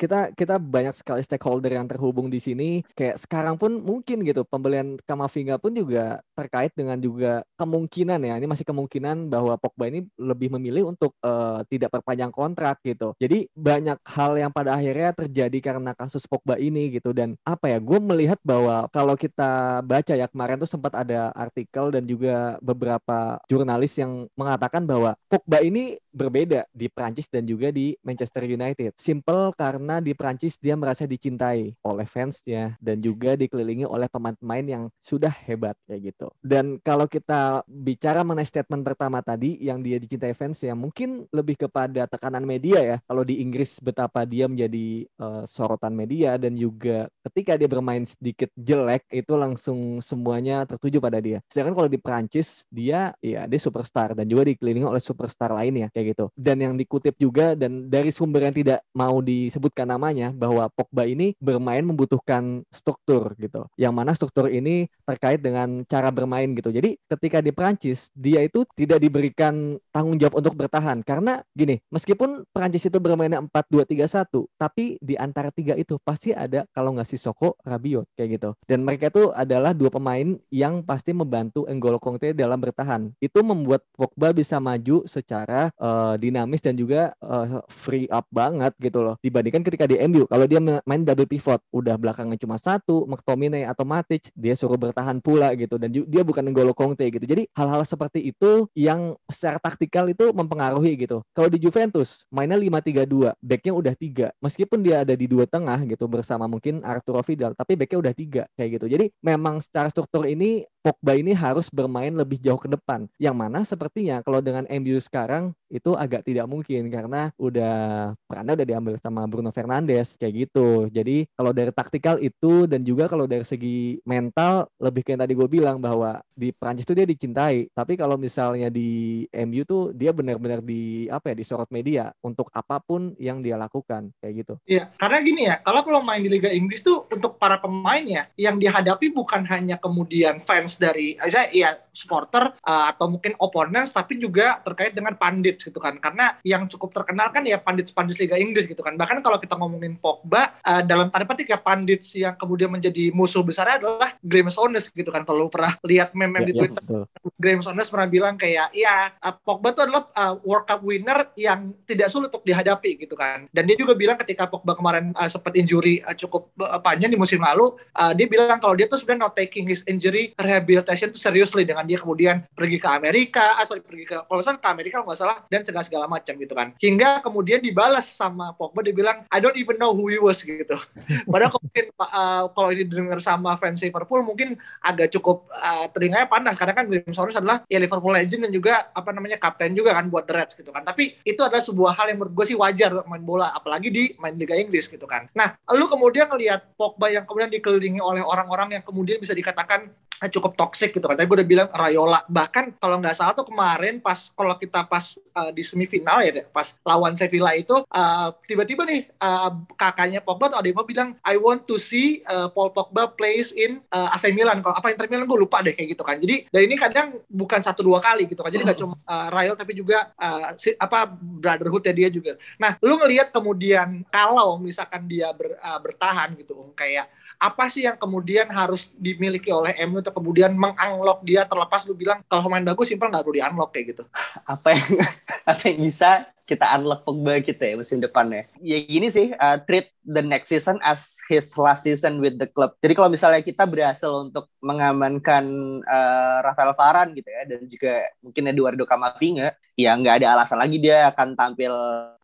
kita 0.00 0.34
kita 0.34 0.58
banyak 0.58 0.94
sekali 0.96 1.22
stakeholder 1.22 1.76
yang 1.76 1.86
terhubung 1.86 2.32
di 2.32 2.40
sini. 2.40 2.82
Kayak 2.96 3.20
sekarang 3.22 3.54
pun 3.60 3.78
mungkin 3.78 4.24
gitu 4.26 4.42
pembelian 4.42 4.98
Kamavinga 5.04 5.60
pun 5.60 5.76
juga 5.76 6.24
terkait 6.34 6.72
dengan 6.74 6.98
juga 6.98 7.44
kemungkinan 7.60 8.18
ya. 8.24 8.34
Ini 8.40 8.46
masih 8.48 8.66
kemungkinan 8.66 9.30
bahwa 9.30 9.54
Pogba 9.60 9.92
ini 9.92 10.08
lebih 10.18 10.50
memilih 10.56 10.90
untuk 10.90 11.14
uh, 11.22 11.62
tidak 11.68 11.92
perpanjang 11.94 12.32
kontrak 12.34 12.80
gitu. 12.82 13.14
Jadi 13.20 13.46
banyak 13.74 13.98
hal 14.06 14.32
yang 14.38 14.52
pada 14.54 14.78
akhirnya 14.78 15.10
terjadi 15.10 15.58
karena 15.58 15.90
kasus 15.98 16.24
Pogba 16.30 16.54
ini 16.62 16.94
gitu. 16.94 17.10
Dan 17.10 17.34
apa 17.42 17.66
ya 17.66 17.78
gue 17.82 17.98
melihat 17.98 18.38
bahwa 18.46 18.86
kalau 18.94 19.18
kita 19.18 19.82
baca 19.82 20.14
ya 20.14 20.26
kemarin 20.30 20.62
tuh 20.62 20.70
sempat 20.70 20.94
ada 20.94 21.34
artikel 21.34 21.90
dan 21.90 22.06
juga 22.06 22.56
beberapa 22.62 23.42
jurnalis 23.50 23.98
yang 23.98 24.30
mengatakan 24.38 24.86
bahwa 24.86 25.18
Pogba 25.26 25.58
ini 25.58 25.98
berbeda 26.14 26.70
di 26.70 26.86
Prancis 26.86 27.26
dan 27.26 27.42
juga 27.44 27.74
di 27.74 27.98
Manchester 28.06 28.46
United. 28.46 28.94
Simple 28.94 29.50
karena 29.58 29.98
di 29.98 30.14
Prancis 30.14 30.56
dia 30.56 30.78
merasa 30.78 31.04
dicintai 31.04 31.74
oleh 31.82 32.06
fansnya 32.06 32.78
dan 32.78 33.02
juga 33.02 33.34
dikelilingi 33.34 33.84
oleh 33.84 34.06
pemain-pemain 34.06 34.62
yang 34.62 34.84
sudah 35.02 35.34
hebat 35.44 35.74
kayak 35.90 36.14
gitu. 36.14 36.30
Dan 36.38 36.78
kalau 36.78 37.10
kita 37.10 37.66
bicara 37.66 38.22
mengenai 38.22 38.46
statement 38.46 38.86
pertama 38.86 39.18
tadi 39.20 39.58
yang 39.58 39.82
dia 39.82 39.98
dicintai 39.98 40.32
fans 40.38 40.62
ya 40.62 40.78
mungkin 40.78 41.26
lebih 41.34 41.66
kepada 41.66 42.06
tekanan 42.06 42.46
media 42.46 42.78
ya. 42.80 42.96
Kalau 43.02 43.26
di 43.26 43.42
Inggris 43.42 43.82
betapa 43.82 44.22
dia 44.22 44.46
menjadi 44.46 45.10
uh, 45.18 45.42
sorotan 45.44 45.92
media 45.98 46.38
dan 46.38 46.54
juga 46.54 47.10
ketika 47.26 47.58
dia 47.58 47.66
bermain 47.66 48.06
sedikit 48.06 48.52
jelek 48.54 49.08
itu 49.10 49.34
langsung 49.34 49.98
semuanya 49.98 50.62
tertuju 50.68 51.02
pada 51.02 51.18
dia. 51.18 51.42
Sedangkan 51.50 51.74
kalau 51.74 51.90
di 51.90 51.98
Prancis 51.98 52.68
dia 52.70 53.10
ya 53.18 53.48
dia 53.50 53.60
superstar 53.60 54.14
dan 54.14 54.28
juga 54.28 54.46
dikelilingi 54.46 54.86
oleh 54.86 55.02
superstar 55.02 55.50
lainnya 55.50 55.88
kayak 55.90 56.03
gitu. 56.04 56.28
Dan 56.36 56.60
yang 56.60 56.74
dikutip 56.76 57.16
juga 57.16 57.56
dan 57.56 57.88
dari 57.88 58.12
sumber 58.12 58.50
yang 58.50 58.54
tidak 58.56 58.80
mau 58.92 59.24
disebutkan 59.24 59.88
namanya 59.88 60.34
bahwa 60.34 60.68
Pogba 60.68 61.08
ini 61.08 61.32
bermain 61.40 61.84
membutuhkan 61.86 62.66
struktur 62.68 63.32
gitu. 63.40 63.64
Yang 63.80 63.92
mana 63.94 64.12
struktur 64.12 64.52
ini 64.52 64.90
terkait 65.08 65.40
dengan 65.40 65.86
cara 65.88 66.12
bermain 66.12 66.50
gitu. 66.52 66.68
Jadi 66.68 67.00
ketika 67.08 67.38
di 67.40 67.54
Prancis 67.54 68.10
dia 68.12 68.42
itu 68.42 68.66
tidak 68.74 68.98
diberikan 68.98 69.78
tanggung 69.94 70.18
jawab 70.18 70.42
untuk 70.42 70.58
bertahan 70.58 70.98
karena 71.06 71.46
gini 71.54 71.78
meskipun 71.94 72.42
Prancis 72.50 72.90
itu 72.90 72.98
bermainnya 72.98 73.38
4-2-3-1 73.46 74.58
tapi 74.58 74.98
di 74.98 75.14
antara 75.14 75.54
tiga 75.54 75.78
itu 75.78 75.96
pasti 76.02 76.34
ada 76.34 76.66
kalau 76.74 76.98
nggak 76.98 77.06
si 77.06 77.14
Soko 77.14 77.54
Rabiot 77.62 78.10
kayak 78.18 78.40
gitu 78.40 78.50
dan 78.66 78.82
mereka 78.82 79.14
itu 79.14 79.30
adalah 79.30 79.70
dua 79.70 79.94
pemain 79.94 80.34
yang 80.50 80.82
pasti 80.82 81.14
membantu 81.14 81.64
N'Golo 81.70 82.02
Kante 82.02 82.34
dalam 82.34 82.58
bertahan 82.58 83.14
itu 83.22 83.38
membuat 83.46 83.86
Pogba 83.94 84.34
bisa 84.34 84.58
maju 84.58 85.06
secara 85.06 85.70
uh, 85.78 85.93
dinamis 86.20 86.60
dan 86.60 86.76
juga 86.76 87.16
uh, 87.24 87.64
free 87.70 88.06
up 88.12 88.28
banget 88.28 88.74
gitu 88.78 89.00
loh 89.00 89.14
dibandingkan 89.24 89.64
ketika 89.64 89.88
di 89.88 89.96
MU 90.06 90.28
kalau 90.28 90.44
dia 90.44 90.60
main 90.60 91.02
double 91.02 91.28
pivot 91.28 91.60
udah 91.72 91.96
belakangnya 91.96 92.38
cuma 92.38 92.60
satu 92.60 93.08
McTominay 93.08 93.64
atau 93.64 93.88
Matic 93.88 94.28
dia 94.36 94.52
suruh 94.58 94.76
bertahan 94.76 95.18
pula 95.18 95.54
gitu 95.56 95.80
dan 95.80 95.88
dia 95.90 96.22
bukan 96.22 96.44
N'Golo 96.44 96.76
Kante 96.76 97.08
gitu 97.08 97.24
jadi 97.24 97.48
hal-hal 97.56 97.82
seperti 97.88 98.20
itu 98.20 98.68
yang 98.76 99.16
secara 99.30 99.56
taktikal 99.62 100.06
itu 100.10 100.30
mempengaruhi 100.34 100.74
mempengaruhi 100.74 100.92
gitu. 100.98 101.18
Kalau 101.36 101.48
di 101.48 101.58
Juventus 101.62 102.26
mainnya 102.28 102.58
5-3-2, 102.58 103.36
backnya 103.38 103.72
udah 103.72 103.94
tiga. 103.94 104.26
Meskipun 104.42 104.82
dia 104.82 105.06
ada 105.06 105.14
di 105.14 105.26
dua 105.30 105.44
tengah 105.46 105.78
gitu 105.86 106.04
bersama 106.10 106.50
mungkin 106.50 106.82
Arturo 106.82 107.22
Vidal, 107.22 107.52
tapi 107.54 107.78
backnya 107.78 107.98
udah 108.00 108.14
tiga 108.14 108.42
kayak 108.58 108.80
gitu. 108.80 108.86
Jadi 108.90 109.06
memang 109.22 109.62
secara 109.62 109.88
struktur 109.88 110.26
ini 110.26 110.66
Pogba 110.84 111.16
ini 111.16 111.32
harus 111.32 111.72
bermain 111.72 112.12
lebih 112.12 112.36
jauh 112.36 112.60
ke 112.60 112.68
depan. 112.68 113.08
Yang 113.16 113.36
mana 113.40 113.58
sepertinya 113.64 114.20
kalau 114.20 114.44
dengan 114.44 114.68
MU 114.68 115.00
sekarang 115.00 115.56
itu 115.72 115.83
agak 115.92 116.24
tidak 116.24 116.48
mungkin 116.48 116.88
karena 116.88 117.28
udah 117.36 117.76
perannya 118.24 118.56
udah 118.56 118.68
diambil 118.72 118.94
sama 118.96 119.28
Bruno 119.28 119.52
Fernandes 119.52 120.16
kayak 120.16 120.48
gitu. 120.48 120.88
Jadi 120.88 121.28
kalau 121.36 121.52
dari 121.52 121.68
taktikal 121.68 122.16
itu 122.24 122.64
dan 122.64 122.80
juga 122.80 123.04
kalau 123.04 123.28
dari 123.28 123.44
segi 123.44 124.00
mental 124.08 124.72
lebih 124.80 125.04
kayak 125.04 125.28
tadi 125.28 125.36
gue 125.36 125.48
bilang 125.52 125.76
bahwa 125.76 126.24
di 126.32 126.48
Prancis 126.56 126.88
tuh 126.88 126.96
dia 126.96 127.04
dicintai. 127.04 127.68
Tapi 127.76 128.00
kalau 128.00 128.16
misalnya 128.16 128.72
di 128.72 129.22
MU 129.44 129.68
tuh 129.68 129.92
dia 129.92 130.16
benar-benar 130.16 130.64
di 130.64 131.04
apa 131.12 131.30
ya 131.30 131.36
disorot 131.36 131.68
media 131.68 132.08
untuk 132.24 132.48
apa 132.56 132.80
pun 132.80 133.12
yang 133.20 133.44
dia 133.44 133.60
lakukan 133.60 134.08
kayak 134.24 134.34
gitu. 134.40 134.54
Iya, 134.64 134.88
karena 134.96 135.18
gini 135.20 135.42
ya, 135.50 135.60
kalau 135.60 135.84
kalau 135.84 136.00
main 136.00 136.24
di 136.24 136.30
Liga 136.32 136.48
Inggris 136.48 136.80
tuh 136.80 137.04
untuk 137.10 137.36
para 137.36 137.60
pemain 137.60 138.00
ya 138.00 138.30
yang 138.40 138.56
dihadapi 138.56 139.12
bukan 139.12 139.42
hanya 139.44 139.76
kemudian 139.76 140.40
fans 140.46 140.80
dari 140.80 141.18
saya 141.18 141.50
iya 141.50 141.70
supporter 141.94 142.52
uh, 142.66 142.84
atau 142.92 143.08
mungkin 143.08 143.32
opponents 143.40 143.94
tapi 143.94 144.18
juga 144.18 144.60
terkait 144.66 144.92
dengan 144.92 145.14
pandit 145.14 145.62
gitu 145.62 145.78
kan. 145.78 145.96
Karena 146.02 146.36
yang 146.42 146.66
cukup 146.66 146.92
terkenal 146.92 147.30
kan 147.30 147.46
ya 147.46 147.56
pandit-pandit 147.62 148.18
Liga 148.20 148.36
Inggris 148.36 148.66
gitu 148.66 148.82
kan. 148.82 148.98
Bahkan 148.98 149.22
kalau 149.22 149.38
kita 149.38 149.54
ngomongin 149.56 149.96
Pogba 150.02 150.58
uh, 150.66 150.82
dalam 150.82 151.08
tanda 151.08 151.24
petik 151.24 151.54
ya 151.54 151.58
pandit 151.58 152.02
yang 152.18 152.34
kemudian 152.36 152.68
menjadi 152.74 153.14
musuh 153.14 153.40
besar 153.40 153.80
adalah 153.80 154.18
Graham 154.20 154.50
Souness 154.50 154.90
gitu 154.90 155.08
kan. 155.08 155.22
Kalau 155.24 155.48
pernah 155.48 155.78
lihat 155.86 156.12
meme-meme 156.12 156.44
ya, 156.44 156.48
di 156.50 156.52
ya, 156.52 156.60
Twitter 156.60 156.82
ya, 156.84 157.00
Graham 157.38 157.62
Souness 157.62 157.88
pernah 157.88 158.10
bilang 158.10 158.34
kayak 158.36 158.74
ya 158.74 159.14
uh, 159.22 159.34
Pogba 159.46 159.72
itu 159.72 159.80
adalah 159.86 160.10
uh, 160.18 160.34
World 160.42 160.66
Cup 160.66 160.82
winner 160.82 161.30
yang 161.38 161.72
tidak 161.86 162.10
sulit 162.10 162.28
untuk 162.34 162.44
dihadapi 162.44 162.98
gitu 162.98 163.14
kan. 163.14 163.46
Dan 163.54 163.70
dia 163.70 163.78
juga 163.78 163.94
bilang 163.94 164.18
ketika 164.18 164.50
Pogba 164.50 164.74
kemarin 164.74 165.14
uh, 165.14 165.30
sempat 165.30 165.54
injury 165.54 166.02
uh, 166.02 166.16
cukup 166.16 166.50
uh, 166.58 166.82
panjang 166.82 167.14
di 167.14 167.18
musim 167.20 167.38
lalu 167.40 167.72
uh, 167.96 168.12
dia 168.16 168.26
bilang 168.26 168.58
kalau 168.58 168.74
dia 168.74 168.90
tuh 168.90 168.98
sebenarnya 168.98 169.30
not 169.30 169.34
taking 169.38 169.64
his 169.68 169.86
injury 169.86 170.34
rehabilitation 170.40 171.12
itu 171.12 171.20
seriously 171.20 171.62
dengan 171.62 171.83
dia 171.84 171.98
kemudian 172.00 172.44
pergi 172.52 172.78
ke 172.80 172.88
Amerika, 172.88 173.56
ah, 173.56 173.64
sorry 173.64 173.84
pergi 173.84 174.04
ke 174.08 174.16
kalau 174.26 174.42
ke 174.42 174.68
Amerika 174.68 175.00
kalau 175.00 175.08
nggak 175.12 175.20
salah 175.20 175.36
dan 175.48 175.60
segala 175.62 175.84
segala 175.84 176.06
macam 176.08 176.34
gitu 176.36 176.54
kan. 176.56 176.72
Hingga 176.80 177.22
kemudian 177.22 177.60
dibalas 177.60 178.08
sama 178.08 178.52
Pogba 178.56 178.80
dia 178.84 178.94
bilang 178.96 179.24
I 179.30 179.38
don't 179.38 179.56
even 179.56 179.76
know 179.76 179.92
who 179.92 180.08
he 180.08 180.18
was 180.18 180.40
gitu. 180.42 180.76
Padahal 181.30 181.54
mungkin 181.60 181.84
uh, 182.00 182.48
kalau 182.52 182.68
ini 182.72 182.84
dengar 182.88 183.18
sama 183.20 183.56
fans 183.60 183.80
Liverpool 183.80 184.24
mungkin 184.24 184.56
agak 184.82 185.12
cukup 185.14 185.48
uh, 185.54 185.86
telinganya 185.92 186.26
panas 186.28 186.56
karena 186.56 186.74
kan 186.74 186.84
Graham 186.88 187.14
Souness 187.14 187.38
adalah 187.38 187.62
ya 187.68 187.78
Liverpool 187.80 188.12
legend 188.12 188.48
dan 188.48 188.52
juga 188.52 188.74
apa 188.92 189.10
namanya 189.12 189.36
kapten 189.40 189.76
juga 189.76 189.94
kan 189.94 190.08
buat 190.08 190.24
The 190.26 190.34
Reds 190.34 190.54
gitu 190.58 190.70
kan. 190.74 190.82
Tapi 190.84 191.18
itu 191.24 191.40
adalah 191.40 191.62
sebuah 191.62 191.92
hal 191.96 192.12
yang 192.12 192.18
menurut 192.22 192.34
gue 192.34 192.46
sih 192.54 192.58
wajar 192.58 192.92
main 193.06 193.22
bola 193.22 193.52
apalagi 193.52 193.88
di 193.90 194.04
main 194.18 194.36
Liga 194.36 194.56
Inggris 194.56 194.86
gitu 194.88 195.04
kan. 195.04 195.28
Nah, 195.36 195.54
lu 195.74 195.86
kemudian 195.86 196.30
ngelihat 196.30 196.74
Pogba 196.78 197.10
yang 197.12 197.24
kemudian 197.28 197.50
dikelilingi 197.52 198.00
oleh 198.00 198.22
orang-orang 198.24 198.78
yang 198.80 198.82
kemudian 198.84 199.18
bisa 199.20 199.34
dikatakan 199.36 199.90
cukup 200.32 200.56
toxic 200.56 200.94
gitu 200.94 201.04
kan. 201.04 201.16
Tadi 201.18 201.26
gue 201.26 201.38
udah 201.42 201.48
bilang 201.48 201.68
Rayola. 201.72 202.20
Bahkan 202.28 202.78
kalau 202.78 203.00
nggak 203.00 203.16
salah 203.18 203.32
tuh 203.36 203.48
kemarin 203.48 203.98
pas 203.98 204.30
kalau 204.36 204.54
kita 204.56 204.86
pas 204.88 205.16
uh, 205.36 205.50
di 205.50 205.64
semifinal 205.66 206.22
ya, 206.24 206.44
pas 206.52 206.72
lawan 206.86 207.18
Sevilla 207.18 207.52
itu 207.56 207.84
uh, 207.84 208.28
tiba-tiba 208.46 208.86
nih 208.88 209.08
uh, 209.20 209.52
kakaknya 209.76 210.20
Pogba 210.22 210.52
tuh 210.52 210.58
ada 210.60 210.66
yang 210.68 210.78
mau 210.78 210.86
bilang 210.86 211.16
I 211.26 211.36
want 211.40 211.66
to 211.68 211.76
see 211.76 212.24
uh, 212.30 212.48
Paul 212.52 212.72
Pogba 212.72 213.12
plays 213.12 213.50
in 213.52 213.80
uh, 213.92 214.14
AC 214.14 214.32
Milan. 214.32 214.64
Kalau 214.64 214.76
apa 214.76 214.92
Inter 214.92 215.10
Milan 215.10 215.28
gue 215.28 215.38
lupa 215.38 215.60
deh 215.60 215.74
kayak 215.74 215.98
gitu 215.98 216.02
kan. 216.06 216.20
Jadi 216.20 216.48
dan 216.48 216.60
ini 216.64 216.76
kadang 216.78 217.08
bukan 217.28 217.60
satu 217.60 217.84
dua 217.84 217.98
kali 218.00 218.30
gitu 218.30 218.40
kan. 218.40 218.52
Jadi 218.52 218.62
nggak 218.64 218.78
cuma 218.80 218.94
uh, 219.08 219.28
Rayola 219.32 219.58
tapi 219.58 219.76
juga 219.76 220.12
uh, 220.16 220.54
si, 220.54 220.72
apa 220.76 221.08
brotherhood 221.12 221.84
ya 221.84 221.94
dia 221.94 222.08
juga. 222.12 222.36
Nah, 222.60 222.76
lu 222.80 223.00
ngelihat 223.00 223.30
kemudian 223.34 224.06
kalau 224.08 224.60
misalkan 224.60 225.06
dia 225.08 225.32
ber, 225.32 225.58
uh, 225.58 225.78
bertahan 225.80 226.36
gitu, 226.38 226.72
kayak 226.78 227.08
apa 227.38 227.68
sih 227.68 227.84
yang 227.84 227.98
kemudian 227.98 228.48
harus 228.50 228.90
dimiliki 228.96 229.50
oleh 229.50 229.74
MU 229.86 230.00
untuk 230.00 230.14
kemudian 230.14 230.54
mengunlock 230.54 231.22
dia 231.26 231.44
terlepas 231.44 231.84
lu 231.84 231.94
bilang 231.96 232.22
kalau 232.26 232.48
main 232.48 232.64
bagus 232.64 232.90
simpel 232.90 233.10
nggak 233.10 233.24
perlu 233.24 233.36
di 233.36 233.42
unlock 233.44 233.70
kayak 233.74 233.86
gitu? 233.96 234.04
Apa 234.46 234.76
yang 234.76 234.88
apa 235.50 235.62
yang 235.68 235.78
bisa 235.82 236.10
kita 236.44 236.76
unlock 236.76 237.08
Pogba 237.08 237.40
kita 237.40 237.72
ya 237.72 237.74
musim 237.80 238.04
depan 238.04 238.28
ya. 238.28 238.44
Ya 238.60 238.78
gini 238.84 239.08
sih, 239.08 239.32
uh, 239.32 239.56
treat 239.64 239.88
the 240.04 240.20
next 240.20 240.52
season 240.52 240.76
as 240.84 241.16
his 241.32 241.48
last 241.56 241.88
season 241.88 242.20
with 242.20 242.36
the 242.36 242.44
club. 242.44 242.76
Jadi 242.84 242.92
kalau 242.92 243.08
misalnya 243.08 243.40
kita 243.40 243.64
berhasil 243.64 244.12
untuk 244.12 244.52
mengamankan 244.60 245.44
uh, 245.84 246.38
Rafael 246.44 246.76
Varane 246.76 247.16
gitu 247.16 247.28
ya, 247.28 247.42
dan 247.48 247.60
juga 247.64 247.94
mungkin 248.20 248.44
Eduardo 248.52 248.84
Camavinga, 248.84 249.56
ya 249.74 249.96
nggak 249.96 250.20
ada 250.20 250.36
alasan 250.36 250.60
lagi 250.60 250.76
dia 250.76 251.08
akan 251.08 251.32
tampil 251.32 251.72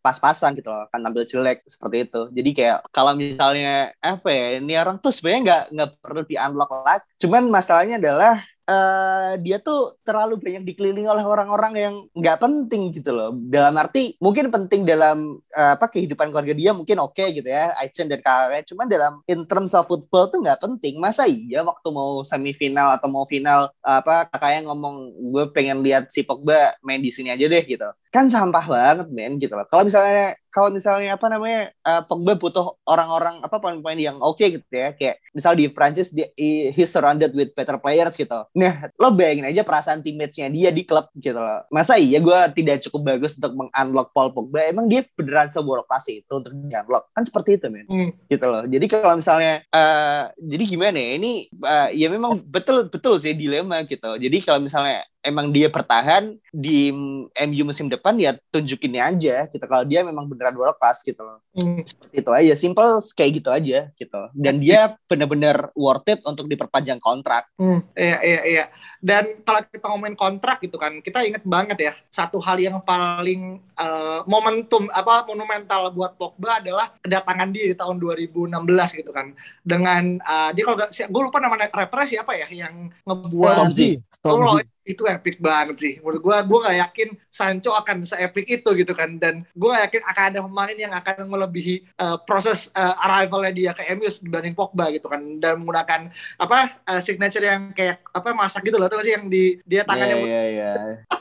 pas-pasan 0.04 0.56
gitu 0.56 0.68
loh, 0.68 0.84
akan 0.92 1.00
tampil 1.08 1.24
jelek 1.24 1.64
seperti 1.64 2.08
itu. 2.08 2.22
Jadi 2.32 2.50
kayak 2.52 2.78
kalau 2.92 3.16
misalnya 3.16 3.96
apa 4.04 4.28
ya, 4.28 4.46
ini 4.60 4.76
orang 4.76 5.00
tuh 5.00 5.12
sebenarnya 5.12 5.40
nggak 5.44 5.64
nggak 5.72 5.90
perlu 6.04 6.22
di 6.28 6.36
unlock 6.36 6.70
lagi. 6.84 7.04
Cuman 7.20 7.48
masalahnya 7.48 7.96
adalah 7.96 8.44
uh, 8.70 9.34
dia 9.42 9.58
tuh 9.58 9.98
terlalu 10.06 10.38
banyak 10.38 10.62
dikelilingi 10.62 11.10
oleh 11.10 11.26
orang-orang 11.26 11.74
yang 11.74 11.94
nggak 12.14 12.38
penting 12.38 12.94
gitu 12.94 13.10
loh. 13.10 13.34
Dalam 13.34 13.74
arti 13.74 14.14
mungkin 14.22 14.54
penting 14.54 14.86
dalam 14.86 15.42
uh, 15.42 15.72
apa 15.74 15.90
kehidupan 15.90 16.30
keluarga 16.30 16.54
dia 16.54 16.70
mungkin 16.70 17.02
oke 17.02 17.18
okay 17.18 17.34
gitu 17.34 17.50
ya, 17.50 17.74
Aichen 17.82 18.06
dan 18.06 18.22
kakaknya. 18.22 18.62
Cuman 18.70 18.86
dalam 18.86 19.12
in 19.26 19.42
terms 19.50 19.74
of 19.74 19.90
football 19.90 20.30
tuh 20.30 20.38
nggak 20.40 20.62
penting. 20.62 21.02
Masa 21.02 21.26
iya 21.26 21.66
waktu 21.66 21.88
mau 21.90 22.22
semifinal 22.22 22.94
atau 22.94 23.10
mau 23.10 23.26
final 23.26 23.74
uh, 23.82 23.98
apa 23.98 24.30
kakaknya 24.30 24.70
ngomong 24.70 25.10
gue 25.34 25.44
pengen 25.50 25.82
lihat 25.82 26.08
si 26.14 26.22
Pogba 26.22 26.78
main 26.86 27.02
di 27.02 27.10
sini 27.10 27.34
aja 27.34 27.44
deh 27.44 27.64
gitu. 27.66 27.90
Kan 28.14 28.30
sampah 28.30 28.64
banget 28.64 29.08
men 29.10 29.36
gitu 29.42 29.54
loh. 29.58 29.66
Kalau 29.66 29.86
misalnya 29.86 30.39
kalau 30.50 30.68
misalnya 30.74 31.14
apa 31.14 31.26
namanya 31.30 31.70
uh, 31.86 32.02
Pogba 32.04 32.34
butuh 32.36 32.76
orang-orang 32.84 33.38
apa 33.40 33.56
pemain-pemain 33.62 33.98
yang 33.98 34.16
oke 34.18 34.38
okay 34.38 34.58
gitu 34.58 34.74
ya. 34.74 34.90
Kayak 34.94 35.22
misal 35.30 35.54
di 35.54 35.70
Prancis 35.70 36.10
dia 36.10 36.28
he 36.36 36.84
surrounded 36.84 37.30
with 37.32 37.54
better 37.54 37.78
players 37.78 38.18
gitu. 38.18 38.44
Nah 38.58 38.90
lo 38.98 39.14
bayangin 39.14 39.46
aja 39.46 39.62
perasaan 39.62 40.02
teammates-nya 40.02 40.50
dia 40.50 40.70
di 40.74 40.82
klub 40.82 41.08
gitu 41.16 41.38
loh. 41.38 41.64
Masa 41.70 41.96
iya 41.96 42.18
gue 42.18 42.38
tidak 42.58 42.82
cukup 42.90 43.16
bagus 43.16 43.38
untuk 43.38 43.54
mengunlock 43.56 44.10
Paul 44.10 44.34
Pogba? 44.34 44.66
Emang 44.66 44.90
dia 44.90 45.06
beneran 45.14 45.48
sebuah 45.48 45.86
lokasi 45.86 46.26
itu 46.26 46.32
untuk 46.34 46.52
di 46.52 46.74
unlock 46.74 47.14
kan 47.14 47.22
seperti 47.22 47.56
itu 47.56 47.66
men. 47.70 47.86
Hmm. 47.86 48.10
gitu 48.26 48.46
loh. 48.46 48.66
Jadi 48.66 48.86
kalau 48.90 49.14
misalnya 49.18 49.62
uh, 49.70 50.30
jadi 50.36 50.64
gimana 50.66 50.98
ya? 50.98 51.10
Ini 51.16 51.32
uh, 51.62 51.88
ya 51.94 52.08
memang 52.10 52.42
betul 52.42 52.90
betul 52.90 53.22
sih 53.22 53.34
dilema 53.34 53.86
gitu. 53.86 54.18
Jadi 54.18 54.36
kalau 54.42 54.62
misalnya 54.62 55.06
emang 55.20 55.52
dia 55.52 55.68
bertahan 55.68 56.36
di 56.48 56.90
MU 57.36 57.62
musim 57.68 57.92
depan 57.92 58.16
ya 58.16 58.36
tunjukinnya 58.52 59.12
aja 59.12 59.34
gitu. 59.52 59.64
Kalau 59.64 59.84
dia 59.84 60.00
memang 60.00 60.26
beneran 60.26 60.56
world 60.56 60.76
class 60.80 61.04
gitu 61.04 61.20
loh. 61.20 61.40
Hmm. 61.56 61.82
seperti 61.82 62.24
itu 62.24 62.30
aja. 62.32 62.52
Simple 62.56 62.90
kayak 63.12 63.30
gitu 63.42 63.50
aja 63.52 63.78
gitu. 63.94 64.20
Dan 64.32 64.60
dia 64.60 64.96
bener-bener 65.06 65.68
worth 65.76 66.08
it 66.08 66.20
untuk 66.24 66.48
diperpanjang 66.48 66.98
kontrak. 67.00 67.48
Hmm. 67.60 67.84
iya 67.94 68.18
iya 68.24 68.40
iya 68.44 68.64
dan 69.00 69.40
kalau 69.48 69.64
kita 69.64 69.86
ngomongin 69.88 70.16
kontrak 70.16 70.60
gitu 70.60 70.76
kan 70.76 71.00
kita 71.00 71.24
inget 71.24 71.40
banget 71.48 71.78
ya 71.80 71.92
satu 72.12 72.36
hal 72.36 72.60
yang 72.60 72.76
paling 72.84 73.56
uh, 73.80 74.20
momentum 74.28 74.92
apa 74.92 75.24
monumental 75.24 75.88
buat 75.96 76.20
Pogba 76.20 76.60
adalah 76.60 76.92
kedatangan 77.00 77.48
dia 77.48 77.72
di 77.72 77.76
tahun 77.76 77.96
2016 77.96 78.52
gitu 79.00 79.10
kan 79.10 79.32
dengan 79.64 80.20
uh, 80.24 80.52
dia 80.52 80.68
kalau 80.68 80.76
gak, 80.76 80.92
gue 80.92 81.22
lupa 81.24 81.40
nama 81.40 81.56
rappernya 81.72 82.20
siapa 82.20 82.32
ya 82.36 82.48
yang 82.52 82.92
ngebuat 83.08 83.56
Stormzy. 83.56 83.90
Stormzy 84.12 84.68
itu 84.90 85.06
epic 85.06 85.38
banget 85.38 85.76
sih. 85.78 85.94
Menurut 86.02 86.20
gue, 86.20 86.36
gue 86.50 86.58
gak 86.66 86.78
yakin 86.82 87.08
Sancho 87.30 87.70
akan 87.70 88.02
se-epic 88.02 88.50
itu 88.50 88.70
gitu 88.74 88.92
kan. 88.92 89.22
Dan 89.22 89.46
gue 89.54 89.68
gak 89.70 89.90
yakin 89.90 90.02
akan 90.10 90.24
ada 90.34 90.38
pemain 90.42 90.76
yang 90.76 90.90
akan 90.90 91.30
melebihi 91.30 91.86
uh, 92.02 92.18
proses 92.26 92.66
uh, 92.74 92.98
arrivalnya 92.98 93.52
dia 93.54 93.70
ke 93.72 93.86
MU 93.94 94.10
dibanding 94.10 94.58
Pogba 94.58 94.90
gitu 94.90 95.06
kan. 95.06 95.38
Dan 95.38 95.62
menggunakan 95.62 96.10
apa 96.42 96.58
uh, 96.90 97.00
signature 97.00 97.46
yang 97.46 97.70
kayak 97.70 98.02
apa 98.10 98.34
masak 98.34 98.66
gitu 98.66 98.82
loh. 98.82 98.89
Tuh 98.90 99.00
sih 99.06 99.12
yang 99.14 99.30
di 99.30 99.62
dia 99.62 99.86
tangannya. 99.86 100.18
Iya, 100.18 100.26
iya, 100.26 100.42
iya. 100.50 100.72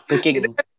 Cooking. 0.09 0.41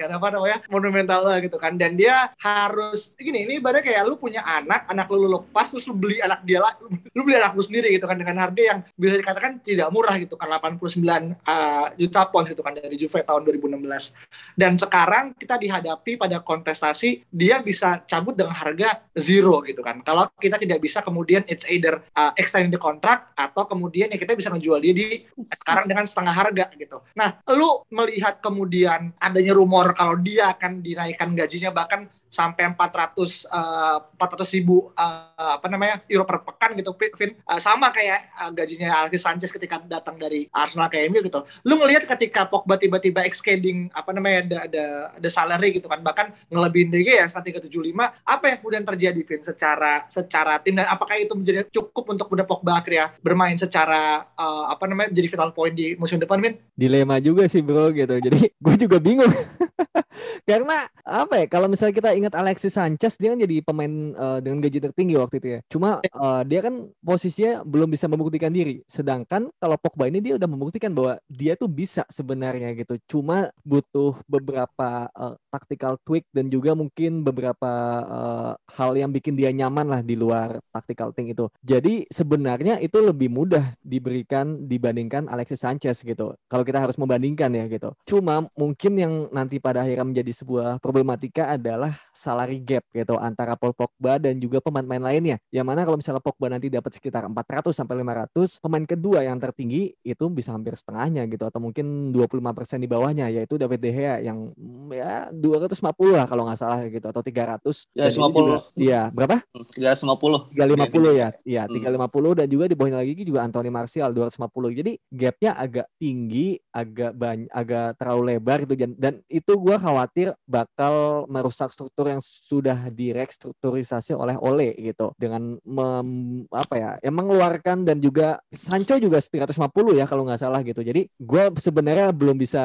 kan 0.00 0.10
apa 0.12 0.26
namanya? 0.32 0.58
Monumental 0.68 1.26
lah 1.28 1.38
gitu 1.44 1.56
kan. 1.56 1.76
Dan 1.76 1.96
dia 1.96 2.32
harus 2.40 3.12
gini 3.20 3.44
ini 3.44 3.60
ibaratnya 3.60 3.84
kayak 3.84 4.02
lu 4.08 4.16
punya 4.16 4.40
anak 4.44 4.86
anak 4.88 5.06
lu, 5.12 5.26
lu 5.26 5.40
lepas 5.40 5.70
terus 5.70 5.86
lu 5.88 5.94
beli 5.96 6.18
anak 6.20 6.42
dia 6.44 6.60
lah 6.60 6.76
lu 7.16 7.20
beli 7.24 7.36
anak 7.36 7.56
lu 7.56 7.62
sendiri 7.64 7.92
gitu 7.94 8.08
kan 8.08 8.16
dengan 8.16 8.36
harga 8.40 8.62
yang 8.62 8.78
bisa 8.96 9.16
dikatakan 9.20 9.60
tidak 9.64 9.88
murah 9.92 10.16
gitu 10.18 10.34
kan 10.36 10.48
89 10.52 11.36
uh, 11.46 11.86
juta 11.96 12.22
pounds 12.28 12.48
gitu 12.52 12.62
kan 12.64 12.76
dari 12.76 12.96
Juve 12.96 13.20
tahun 13.24 13.44
2016 13.48 14.12
dan 14.56 14.76
sekarang 14.76 15.36
kita 15.36 15.56
dihadapi 15.60 16.16
pada 16.16 16.42
kontestasi 16.42 17.24
dia 17.32 17.62
bisa 17.62 18.02
cabut 18.08 18.34
dengan 18.34 18.56
harga 18.56 19.00
zero 19.16 19.62
gitu 19.64 19.80
kan. 19.80 20.02
Kalau 20.02 20.26
kita 20.40 20.58
tidak 20.58 20.82
bisa 20.82 21.00
kemudian 21.04 21.46
it's 21.46 21.64
either 21.68 22.02
uh, 22.16 22.32
extend 22.36 22.72
the 22.72 22.80
contract 22.80 23.30
atau 23.38 23.64
kemudian 23.68 24.10
ya 24.10 24.18
kita 24.18 24.34
bisa 24.34 24.50
menjual 24.50 24.80
dia 24.82 24.92
di 24.92 25.24
sekarang 25.62 25.86
dengan 25.86 26.04
setengah 26.04 26.34
harga 26.34 26.66
gitu. 26.76 26.98
Nah 27.14 27.38
lu 27.54 27.84
melihat 27.92 28.42
kemudian 28.44 29.14
adanya 29.22 29.49
rumor 29.54 29.94
kalau 29.94 30.18
dia 30.18 30.52
akan 30.54 30.82
dinaikkan 30.82 31.32
gajinya 31.34 31.70
bahkan 31.70 32.10
sampai 32.30 32.70
400 32.72 33.50
uh, 33.50 33.98
400 34.16 34.56
ribu 34.56 34.94
uh, 34.94 35.58
apa 35.58 35.66
namanya 35.66 35.98
euro 36.06 36.22
per 36.22 36.46
pekan 36.46 36.78
gitu 36.78 36.94
Vin. 37.18 37.34
Uh, 37.44 37.58
sama 37.58 37.90
kayak 37.90 38.30
uh, 38.38 38.54
gajinya 38.54 39.04
Alexis 39.04 39.26
Sanchez 39.26 39.50
ketika 39.50 39.82
datang 39.90 40.16
dari 40.16 40.46
Arsenal 40.54 40.88
ke 40.88 41.02
MU 41.10 41.20
gitu. 41.20 41.42
Lu 41.66 41.76
ngelihat 41.82 42.06
ketika 42.06 42.46
Pogba 42.46 42.78
tiba-tiba 42.78 43.26
extending 43.26 43.90
apa 43.98 44.14
namanya 44.14 44.46
ada 44.46 44.58
ada 44.70 44.84
ada 45.18 45.28
salary 45.28 45.74
gitu 45.74 45.90
kan 45.90 46.00
bahkan 46.06 46.30
ngelebihin 46.54 46.94
DG 46.94 47.18
ya 47.18 47.26
sampai 47.26 47.58
375 47.58 47.98
apa 48.24 48.44
yang 48.46 48.58
kemudian 48.62 48.84
terjadi 48.86 49.20
Vin 49.26 49.42
secara 49.42 50.06
secara 50.08 50.62
tim 50.62 50.78
dan 50.78 50.86
apakah 50.86 51.18
itu 51.18 51.34
menjadi 51.34 51.66
cukup 51.74 52.14
untuk 52.14 52.30
udah 52.30 52.46
Pogba 52.46 52.78
akhirnya 52.78 53.10
bermain 53.26 53.58
secara 53.58 54.30
uh, 54.38 54.70
apa 54.70 54.86
namanya 54.86 55.10
jadi 55.10 55.26
vital 55.26 55.50
point 55.50 55.74
di 55.74 55.98
musim 55.98 56.22
depan 56.22 56.38
Vin? 56.38 56.54
Dilema 56.78 57.18
juga 57.18 57.50
sih 57.50 57.60
bro 57.60 57.90
gitu. 57.90 58.14
Jadi 58.22 58.54
gue 58.54 58.74
juga 58.78 59.02
bingung 59.02 59.34
Karena 60.44 60.86
apa 61.06 61.44
ya? 61.44 61.46
Kalau 61.46 61.66
misalnya 61.70 61.94
kita 61.94 62.10
ingat 62.14 62.34
Alexis 62.34 62.74
Sanchez, 62.74 63.14
dia 63.16 63.32
kan 63.32 63.38
jadi 63.40 63.62
pemain 63.62 63.92
uh, 64.16 64.38
dengan 64.42 64.58
gaji 64.62 64.78
tertinggi 64.90 65.14
waktu 65.16 65.36
itu 65.38 65.48
ya. 65.56 65.60
Cuma 65.70 66.02
uh, 66.02 66.42
dia 66.44 66.60
kan 66.62 66.90
posisinya 67.02 67.62
belum 67.62 67.88
bisa 67.90 68.06
membuktikan 68.10 68.50
diri. 68.50 68.82
Sedangkan 68.86 69.48
kalau 69.58 69.76
Pogba 69.78 70.10
ini 70.10 70.18
dia 70.22 70.34
udah 70.36 70.48
membuktikan 70.50 70.90
bahwa 70.90 71.18
dia 71.30 71.54
tuh 71.54 71.70
bisa 71.70 72.02
sebenarnya 72.10 72.74
gitu. 72.74 72.98
Cuma 73.06 73.50
butuh 73.62 74.18
beberapa 74.26 75.10
uh, 75.14 75.34
tactical 75.50 75.98
tweak 76.06 76.24
dan 76.30 76.46
juga 76.48 76.72
mungkin 76.78 77.26
beberapa 77.26 77.72
uh, 78.06 78.52
hal 78.78 78.94
yang 78.94 79.10
bikin 79.10 79.34
dia 79.34 79.50
nyaman 79.50 79.90
lah 79.90 80.00
di 80.00 80.14
luar 80.14 80.62
tactical 80.70 81.10
thing 81.10 81.34
itu. 81.34 81.50
Jadi 81.60 82.06
sebenarnya 82.08 82.78
itu 82.78 82.96
lebih 83.02 83.28
mudah 83.28 83.74
diberikan 83.82 84.70
dibandingkan 84.70 85.26
Alexis 85.26 85.66
Sanchez 85.66 86.00
gitu. 86.06 86.32
Kalau 86.46 86.62
kita 86.62 86.78
harus 86.78 86.94
membandingkan 86.96 87.50
ya 87.50 87.66
gitu. 87.66 87.90
Cuma 88.06 88.46
mungkin 88.54 88.92
yang 88.96 89.12
nanti 89.34 89.58
pada 89.58 89.82
akhirnya 89.82 90.06
menjadi 90.06 90.32
sebuah 90.32 90.78
problematika 90.78 91.50
adalah 91.52 91.98
salary 92.14 92.62
gap 92.62 92.86
gitu 92.94 93.18
antara 93.18 93.58
Paul 93.58 93.74
Pogba 93.74 94.22
dan 94.22 94.38
juga 94.38 94.62
pemain-pemain 94.62 95.10
lainnya. 95.12 95.36
Yang 95.50 95.66
mana 95.66 95.80
kalau 95.82 95.98
misalnya 95.98 96.22
Pogba 96.22 96.46
nanti 96.46 96.70
dapat 96.70 96.94
sekitar 96.94 97.26
400 97.26 97.74
sampai 97.74 97.94
500, 98.00 98.62
pemain 98.62 98.84
kedua 98.86 99.26
yang 99.26 99.36
tertinggi 99.42 99.98
itu 100.06 100.24
bisa 100.30 100.54
hampir 100.54 100.78
setengahnya 100.78 101.26
gitu 101.26 101.44
atau 101.48 101.58
mungkin 101.58 102.14
25% 102.14 102.78
di 102.78 102.88
bawahnya 102.88 103.26
yaitu 103.32 103.58
David 103.58 103.80
De 103.82 103.90
Gea 103.90 104.16
yang 104.22 104.52
ya 104.92 105.32
250 105.40 106.16
lah 106.16 106.26
kalau 106.28 106.44
nggak 106.46 106.60
salah 106.60 106.78
gitu 106.86 107.06
atau 107.08 107.22
300. 107.24 107.88
Ya, 107.96 108.06
50. 108.12 108.76
Iya, 108.76 109.00
berapa? 109.10 109.40
350. 109.74 110.52
350 110.52 111.16
ya. 111.16 111.28
Iya, 111.42 111.62
350 111.66 111.88
hmm. 111.96 112.38
dan 112.38 112.46
juga 112.46 112.64
di 112.68 112.76
bawahnya 112.76 112.98
lagi 113.00 113.24
juga 113.24 113.40
Anthony 113.42 113.70
Martial 113.72 114.12
250. 114.12 114.78
Jadi 114.78 114.92
gapnya 115.08 115.56
agak 115.56 115.86
tinggi, 115.96 116.60
agak 116.70 117.12
banyak 117.16 117.50
agak 117.50 117.98
terlalu 117.98 118.22
lebar 118.34 118.58
gitu 118.64 118.74
dan, 118.76 118.92
dan 118.96 119.14
itu 119.30 119.52
gue 119.56 119.76
khawatir 119.76 120.32
bakal 120.46 121.24
merusak 121.30 121.70
struktur 121.70 122.10
yang 122.10 122.22
sudah 122.22 122.90
direkstrukturisasi 122.90 124.14
oleh 124.16 124.36
Ole 124.40 124.74
gitu 124.78 125.12
dengan 125.16 125.58
mem, 125.62 126.44
apa 126.50 126.74
ya, 126.76 126.90
yang 127.04 127.14
mengeluarkan 127.16 127.86
dan 127.86 127.98
juga 128.02 128.40
Sancho 128.50 128.96
juga 128.98 129.22
350 129.22 129.98
ya 129.98 130.04
kalau 130.06 130.26
nggak 130.26 130.40
salah 130.40 130.60
gitu. 130.66 130.80
Jadi 130.82 131.06
gue 131.06 131.42
sebenarnya 131.58 132.10
belum 132.10 132.36
bisa 132.36 132.62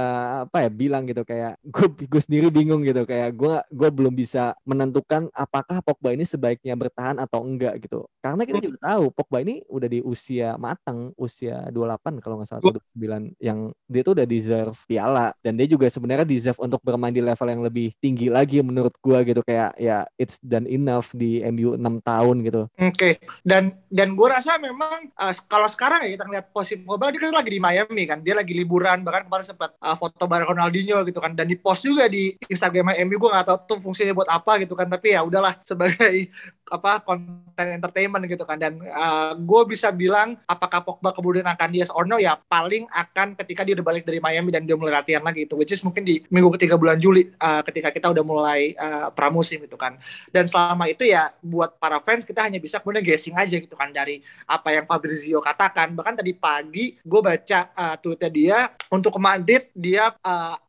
apa 0.48 0.66
ya 0.66 0.70
bilang 0.72 1.06
gitu 1.06 1.22
kayak 1.22 1.60
gue 1.62 1.88
gue 2.08 2.22
sendiri 2.22 2.48
bingung 2.66 2.82
gitu 2.82 3.06
kayak 3.06 3.38
gue 3.38 3.62
gue 3.70 3.90
belum 3.94 4.10
bisa 4.18 4.58
menentukan 4.66 5.30
apakah 5.38 5.86
Pogba 5.86 6.18
ini 6.18 6.26
sebaiknya 6.26 6.74
bertahan 6.74 7.22
atau 7.22 7.46
enggak 7.46 7.78
gitu. 7.86 8.10
Karena 8.26 8.42
kita 8.42 8.58
juga 8.58 8.82
tahu 8.82 9.14
Pogba 9.14 9.46
ini 9.46 9.62
udah 9.70 9.86
di 9.86 10.02
usia 10.02 10.58
matang, 10.58 11.14
usia 11.14 11.70
28 11.70 12.26
kalau 12.26 12.42
nggak 12.42 12.50
salah 12.50 12.66
29 12.66 13.38
yang 13.38 13.70
dia 13.86 14.02
tuh 14.02 14.18
udah 14.18 14.26
deserve 14.26 14.74
piala 14.90 15.30
dan 15.46 15.54
dia 15.54 15.70
juga 15.70 15.86
sebenarnya 15.86 16.26
deserve 16.26 16.58
untuk 16.58 16.82
bermain 16.82 17.14
di 17.14 17.22
level 17.22 17.46
yang 17.46 17.62
lebih 17.62 17.94
tinggi 18.02 18.34
lagi 18.34 18.66
menurut 18.66 18.98
gua 18.98 19.22
gitu 19.22 19.46
kayak 19.46 19.78
ya 19.78 20.02
it's 20.18 20.42
done 20.42 20.66
enough 20.66 21.14
di 21.14 21.46
MU 21.54 21.78
6 21.78 22.02
tahun 22.02 22.36
gitu. 22.42 22.66
Oke. 22.82 22.98
Okay. 22.98 23.14
Dan 23.46 23.78
dan 23.94 24.18
gua 24.18 24.42
rasa 24.42 24.58
memang 24.58 25.14
uh, 25.22 25.34
kalau 25.46 25.70
sekarang 25.70 26.02
ya 26.10 26.18
kita 26.18 26.26
ngeliat 26.26 26.50
posisi 26.50 26.82
Pogba 26.82 27.14
dia 27.14 27.22
kan 27.22 27.38
lagi 27.38 27.54
di 27.54 27.62
Miami 27.62 28.10
kan. 28.10 28.26
Dia 28.26 28.34
lagi 28.34 28.58
liburan 28.58 29.06
bahkan 29.06 29.30
kemarin 29.30 29.46
sempat 29.46 29.78
uh, 29.86 29.94
foto 29.94 30.26
bareng 30.26 30.50
Ronaldinho 30.50 31.06
gitu 31.06 31.22
kan 31.22 31.38
dan 31.38 31.46
di 31.46 31.54
post 31.62 31.86
juga 31.86 32.10
di 32.10 32.34
Instagram 32.56 32.96
MU 33.06 33.16
gua 33.20 33.40
nggak 33.40 33.48
tahu 33.52 33.58
tuh 33.68 33.78
fungsinya 33.84 34.16
buat 34.16 34.30
apa 34.32 34.64
gitu 34.64 34.74
kan 34.74 34.88
tapi 34.88 35.14
ya 35.14 35.22
udahlah 35.22 35.60
sebagai 35.68 36.32
apa 36.74 37.02
konten 37.06 37.68
entertainment 37.78 38.26
gitu 38.26 38.42
kan. 38.46 38.58
Dan 38.58 38.82
uh, 38.82 38.90
eh, 38.90 39.32
gue 39.38 39.62
bisa 39.70 39.94
bilang 39.94 40.38
apakah 40.50 40.82
Pogba 40.82 41.14
kemudian 41.14 41.46
akan 41.46 41.70
yes 41.76 41.94
or 41.94 42.10
no 42.10 42.18
ya 42.18 42.40
paling 42.50 42.90
akan 42.90 43.38
ketika 43.38 43.62
dia 43.62 43.78
udah 43.78 43.86
balik 43.86 44.04
dari 44.08 44.18
Miami 44.18 44.50
dan 44.50 44.66
dia 44.66 44.74
mulai 44.74 44.98
latihan 44.98 45.22
lagi 45.22 45.46
itu 45.46 45.54
which 45.54 45.74
is 45.74 45.86
mungkin 45.86 46.08
di 46.08 46.26
minggu 46.34 46.50
ketiga 46.58 46.80
bulan 46.80 46.98
Juli 46.98 47.30
uh, 47.42 47.62
ketika 47.66 47.94
kita 47.94 48.10
udah 48.10 48.24
mulai 48.26 48.74
uh, 48.78 49.14
pramusim 49.14 49.62
itu 49.62 49.78
kan. 49.78 50.02
Dan 50.34 50.50
selama 50.50 50.90
itu 50.90 51.06
ya 51.06 51.30
buat 51.46 51.78
para 51.78 52.02
fans 52.02 52.26
kita 52.26 52.42
hanya 52.46 52.58
bisa 52.58 52.82
kemudian 52.82 53.06
guessing 53.06 53.38
aja 53.38 53.62
gitu 53.62 53.76
kan 53.78 53.94
dari 53.94 54.26
apa 54.50 54.74
yang 54.74 54.90
Fabrizio 54.90 55.42
katakan. 55.46 55.94
Bahkan 55.94 56.26
tadi 56.26 56.34
pagi 56.34 56.98
gue 56.98 57.22
baca 57.22 57.60
uh, 57.78 57.96
tweetnya 58.02 58.30
dia 58.34 58.58
untuk 58.90 59.14
ke 59.16 59.22
Madrid 59.22 59.64
dia 59.78 60.10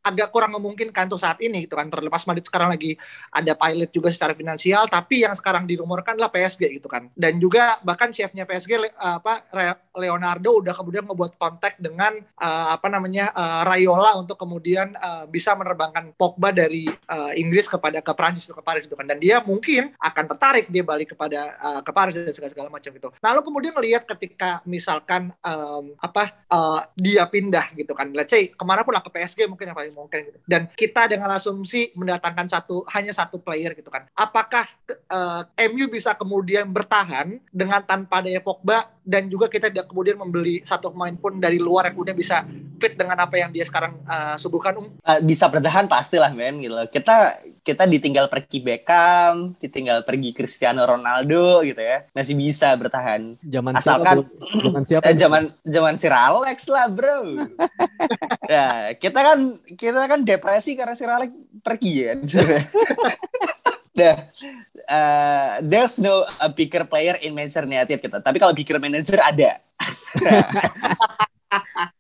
agak 0.07 0.31
kurang 0.31 0.55
memungkinkan 0.55 1.11
untuk 1.11 1.23
saat 1.23 1.43
ini 1.43 1.67
gitu 1.67 1.75
kan 1.75 1.91
terlepas 1.91 2.23
Madrid 2.27 2.47
sekarang 2.47 2.75
lagi 2.75 2.95
ada 3.35 3.53
pilot 3.59 3.91
juga 3.91 4.15
secara 4.15 4.33
finansial 4.39 4.87
tapi 4.87 5.27
yang 5.27 5.35
sekarang 5.35 5.67
di 5.67 5.77
diumurkan 5.77 6.17
adalah 6.17 6.33
PSG 6.33 6.81
gitu 6.81 6.89
kan. 6.89 7.13
Dan 7.13 7.37
juga 7.37 7.77
bahkan 7.85 8.11
chefnya 8.11 8.49
PSG 8.49 8.97
apa 8.97 9.45
Leonardo 9.93 10.65
udah 10.65 10.73
kemudian 10.73 11.05
membuat 11.05 11.37
kontak 11.37 11.77
dengan 11.77 12.17
uh, 12.41 12.73
apa 12.73 12.89
namanya 12.89 13.29
uh, 13.37 13.69
Rayola 13.69 14.17
untuk 14.17 14.41
kemudian 14.41 14.97
uh, 14.97 15.29
bisa 15.29 15.53
menerbangkan 15.53 16.17
Pogba 16.17 16.51
dari 16.51 16.89
uh, 16.89 17.33
Inggris 17.37 17.69
kepada 17.69 18.01
ke 18.01 18.13
Prancis 18.17 18.49
ke 18.49 18.65
Paris 18.65 18.89
gitu 18.89 18.97
kan. 18.97 19.05
Dan 19.05 19.21
dia 19.21 19.45
mungkin 19.45 19.93
akan 20.01 20.25
tertarik 20.33 20.73
dia 20.73 20.81
balik 20.83 21.13
kepada 21.13 21.55
uh, 21.61 21.81
ke 21.85 21.93
Paris 21.93 22.17
dan 22.17 22.33
segala, 22.33 22.51
segala 22.57 22.69
macam 22.73 22.91
gitu. 22.91 23.09
Lalu 23.21 23.41
kemudian 23.45 23.73
melihat 23.77 24.03
ketika 24.17 24.65
misalkan 24.65 25.33
um, 25.45 25.93
apa 26.01 26.33
uh, 26.49 26.81
dia 26.97 27.29
pindah 27.29 27.77
gitu 27.77 27.93
kan. 27.93 28.17
Let's 28.17 28.33
say 28.33 28.49
ke 28.49 28.65
mana 28.65 28.81
pun 28.87 28.97
lah 28.97 29.05
ke 29.05 29.13
PSG 29.13 29.45
mungkin 29.45 29.69
yang 29.69 29.77
paling 29.77 29.93
mungkin 29.97 30.29
gitu. 30.29 30.39
Dan 30.45 30.69
kita 30.77 31.09
dengan 31.09 31.33
asumsi 31.33 31.97
mendatangkan 31.97 32.53
satu 32.53 32.85
hanya 32.93 33.17
satu 33.17 33.41
player 33.41 33.73
gitu 33.73 33.89
kan. 33.89 34.05
Apakah 34.13 34.69
uh, 35.09 35.49
MU 35.73 35.89
bisa 35.89 36.13
kemudian 36.13 36.69
bertahan 36.69 37.41
dengan 37.49 37.81
tanpa 37.81 38.21
adanya 38.21 38.45
Pogba 38.45 38.93
dan 39.07 39.31
juga 39.31 39.47
kita 39.47 39.71
tidak 39.71 39.87
kemudian 39.87 40.19
membeli 40.19 40.67
satu 40.67 40.91
pemain 40.91 41.15
pun 41.15 41.39
dari 41.39 41.63
luar 41.63 41.89
yang 41.89 41.95
kemudian 41.95 42.19
bisa 42.19 42.43
fit 42.83 42.99
dengan 42.99 43.23
apa 43.23 43.39
yang 43.39 43.55
dia 43.55 43.63
sekarang 43.63 44.03
uh, 44.05 44.35
suguhkan. 44.35 44.75
Um. 44.77 44.99
Uh, 45.07 45.23
bisa 45.23 45.47
bertahan 45.47 45.87
pastilah 45.87 46.35
men 46.35 46.59
gitu. 46.59 46.75
Kita 46.91 47.39
kita 47.63 47.87
ditinggal 47.87 48.27
pergi 48.27 48.59
Beckham 48.59 49.55
ditinggal 49.63 50.03
pergi 50.03 50.35
Cristiano 50.35 50.83
Ronaldo 50.83 51.63
gitu 51.63 51.79
ya. 51.79 52.03
Masih 52.11 52.35
bisa 52.35 52.75
bertahan. 52.75 53.39
Zaman 53.47 53.79
asalkan 53.79 54.27
siapa, 54.27 54.59
zaman 54.59 54.83
siapa 54.83 55.05
eh, 55.07 55.17
zaman 55.17 55.43
zaman 55.63 55.95
Sir 55.97 56.13
Alex 56.13 56.67
lah 56.67 56.91
bro. 56.91 57.23
Ya 58.47 58.95
kita 58.95 59.27
kan 59.27 59.39
kita 59.75 60.07
kan 60.07 60.23
depresi 60.23 60.79
karena 60.79 60.95
Sir 60.95 61.11
Alex 61.11 61.35
pergi 61.67 61.93
ya 62.07 62.15
Nah, 63.97 64.29
uh, 64.93 65.65
there's 65.65 65.97
no 65.97 66.29
a 66.37 66.53
bigger 66.53 66.85
player 66.85 67.17
in 67.25 67.33
Manchester 67.33 67.65
United 67.65 67.97
gitu. 67.97 68.19
Tapi 68.21 68.37
kalau 68.37 68.53
bigger 68.53 68.77
manager 68.77 69.17
ada. 69.25 69.59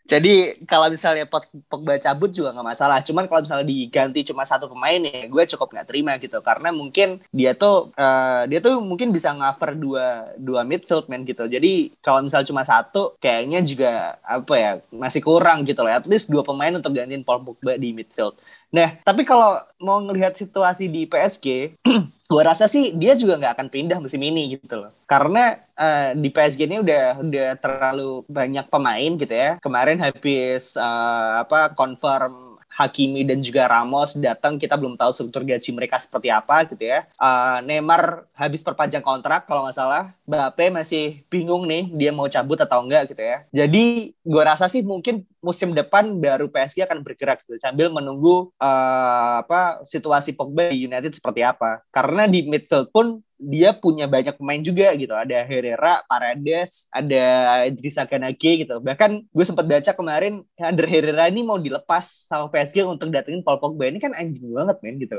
Jadi 0.07 0.62
kalau 0.71 0.87
misalnya 0.87 1.27
Pogba 1.66 1.99
cabut 1.99 2.31
juga 2.31 2.55
nggak 2.55 2.69
masalah. 2.73 2.99
Cuman 3.03 3.27
kalau 3.27 3.42
misalnya 3.42 3.66
diganti 3.66 4.23
cuma 4.23 4.47
satu 4.47 4.71
pemain 4.71 5.03
ya, 5.03 5.27
gue 5.27 5.45
cukup 5.51 5.75
nggak 5.75 5.88
terima 5.90 6.14
gitu. 6.23 6.38
Karena 6.40 6.71
mungkin 6.71 7.19
dia 7.35 7.59
tuh 7.59 7.90
uh, 7.99 8.47
dia 8.47 8.62
tuh 8.62 8.79
mungkin 8.79 9.11
bisa 9.11 9.35
cover 9.35 9.75
dua 9.75 10.07
dua 10.38 10.62
midfield 10.62 11.11
man 11.11 11.27
gitu. 11.27 11.51
Jadi 11.51 11.90
kalau 12.01 12.23
misalnya 12.23 12.47
cuma 12.47 12.62
satu, 12.62 13.19
kayaknya 13.19 13.61
juga 13.66 14.16
apa 14.23 14.55
ya 14.55 14.73
masih 14.95 15.21
kurang 15.21 15.66
gitu 15.66 15.83
loh. 15.83 15.90
At 15.90 16.07
least 16.07 16.31
dua 16.31 16.47
pemain 16.47 16.73
untuk 16.73 16.95
gantiin 16.95 17.27
Paul 17.27 17.42
Pogba 17.42 17.75
di 17.75 17.90
midfield. 17.90 18.38
Nah, 18.71 18.95
tapi 19.03 19.27
kalau 19.27 19.59
mau 19.83 19.99
ngelihat 20.03 20.38
situasi 20.38 20.87
di 20.87 21.07
PSG, 21.07 21.75
gue 22.27 22.43
rasa 22.43 22.67
sih 22.67 22.95
dia 22.99 23.15
juga 23.15 23.39
nggak 23.39 23.55
akan 23.55 23.69
pindah 23.71 23.99
musim 24.03 24.23
ini 24.23 24.59
gitu 24.59 24.83
loh. 24.83 24.93
Karena 25.07 25.59
uh, 25.79 26.11
di 26.15 26.29
PSG 26.31 26.67
ini 26.67 26.83
udah 26.83 27.23
udah 27.23 27.49
terlalu 27.62 28.27
banyak 28.27 28.67
pemain 28.67 29.11
gitu 29.15 29.35
ya. 29.35 29.51
Kemarin 29.62 29.99
habis 30.03 30.75
uh, 30.75 31.43
apa 31.43 31.75
confirm 31.79 32.46
Hakimi 32.77 33.25
dan 33.25 33.41
juga 33.41 33.65
Ramos 33.65 34.12
datang 34.21 34.61
kita 34.61 34.77
belum 34.77 35.01
tahu 35.01 35.09
struktur 35.09 35.49
gaji 35.49 35.73
mereka 35.73 35.97
seperti 35.97 36.29
apa 36.29 36.69
gitu 36.69 36.85
ya. 36.85 37.09
Uh, 37.17 37.65
Neymar 37.65 38.29
habis 38.37 38.61
perpanjang 38.61 39.01
kontrak 39.01 39.49
kalau 39.49 39.65
nggak 39.65 39.81
salah. 39.81 40.12
Mbappe 40.29 40.69
masih 40.69 41.25
bingung 41.33 41.65
nih 41.65 41.89
dia 41.97 42.12
mau 42.12 42.29
cabut 42.29 42.61
atau 42.61 42.85
enggak 42.85 43.17
gitu 43.17 43.23
ya. 43.25 43.49
Jadi 43.49 44.12
gue 44.12 44.43
rasa 44.45 44.69
sih 44.69 44.85
mungkin 44.85 45.25
musim 45.41 45.73
depan 45.73 46.21
baru 46.21 46.53
PSG 46.53 46.85
akan 46.85 47.01
bergerak 47.01 47.41
gitu, 47.47 47.57
sambil 47.62 47.89
menunggu 47.89 48.53
uh, 48.61 49.41
apa 49.41 49.81
situasi 49.87 50.37
Pogba 50.37 50.69
di 50.69 50.85
United 50.85 51.17
seperti 51.17 51.41
apa. 51.41 51.81
Karena 51.89 52.29
di 52.29 52.45
midfield 52.45 52.93
pun 52.93 53.25
dia 53.37 53.77
punya 53.77 54.09
banyak 54.09 54.35
pemain 54.40 54.59
juga 54.64 54.90
gitu. 54.96 55.12
Ada 55.12 55.44
Herrera, 55.44 56.01
Paredes, 56.09 56.88
ada 56.88 57.25
Idrissa 57.68 58.09
Ganage 58.09 58.64
gitu. 58.64 58.81
Bahkan 58.81 59.29
gue 59.29 59.44
sempat 59.44 59.68
baca 59.68 59.92
kemarin 59.92 60.42
Ander 60.57 60.88
Herrera 60.88 61.29
ini 61.29 61.44
mau 61.44 61.61
dilepas 61.61 62.27
sama 62.27 62.49
PSG 62.49 62.83
untuk 62.88 63.12
datengin 63.12 63.44
Paul 63.44 63.61
Pogba. 63.61 63.92
Ini 63.92 64.01
kan 64.01 64.16
anjing 64.16 64.51
banget 64.51 64.77
men 64.81 64.96
gitu. 64.99 65.16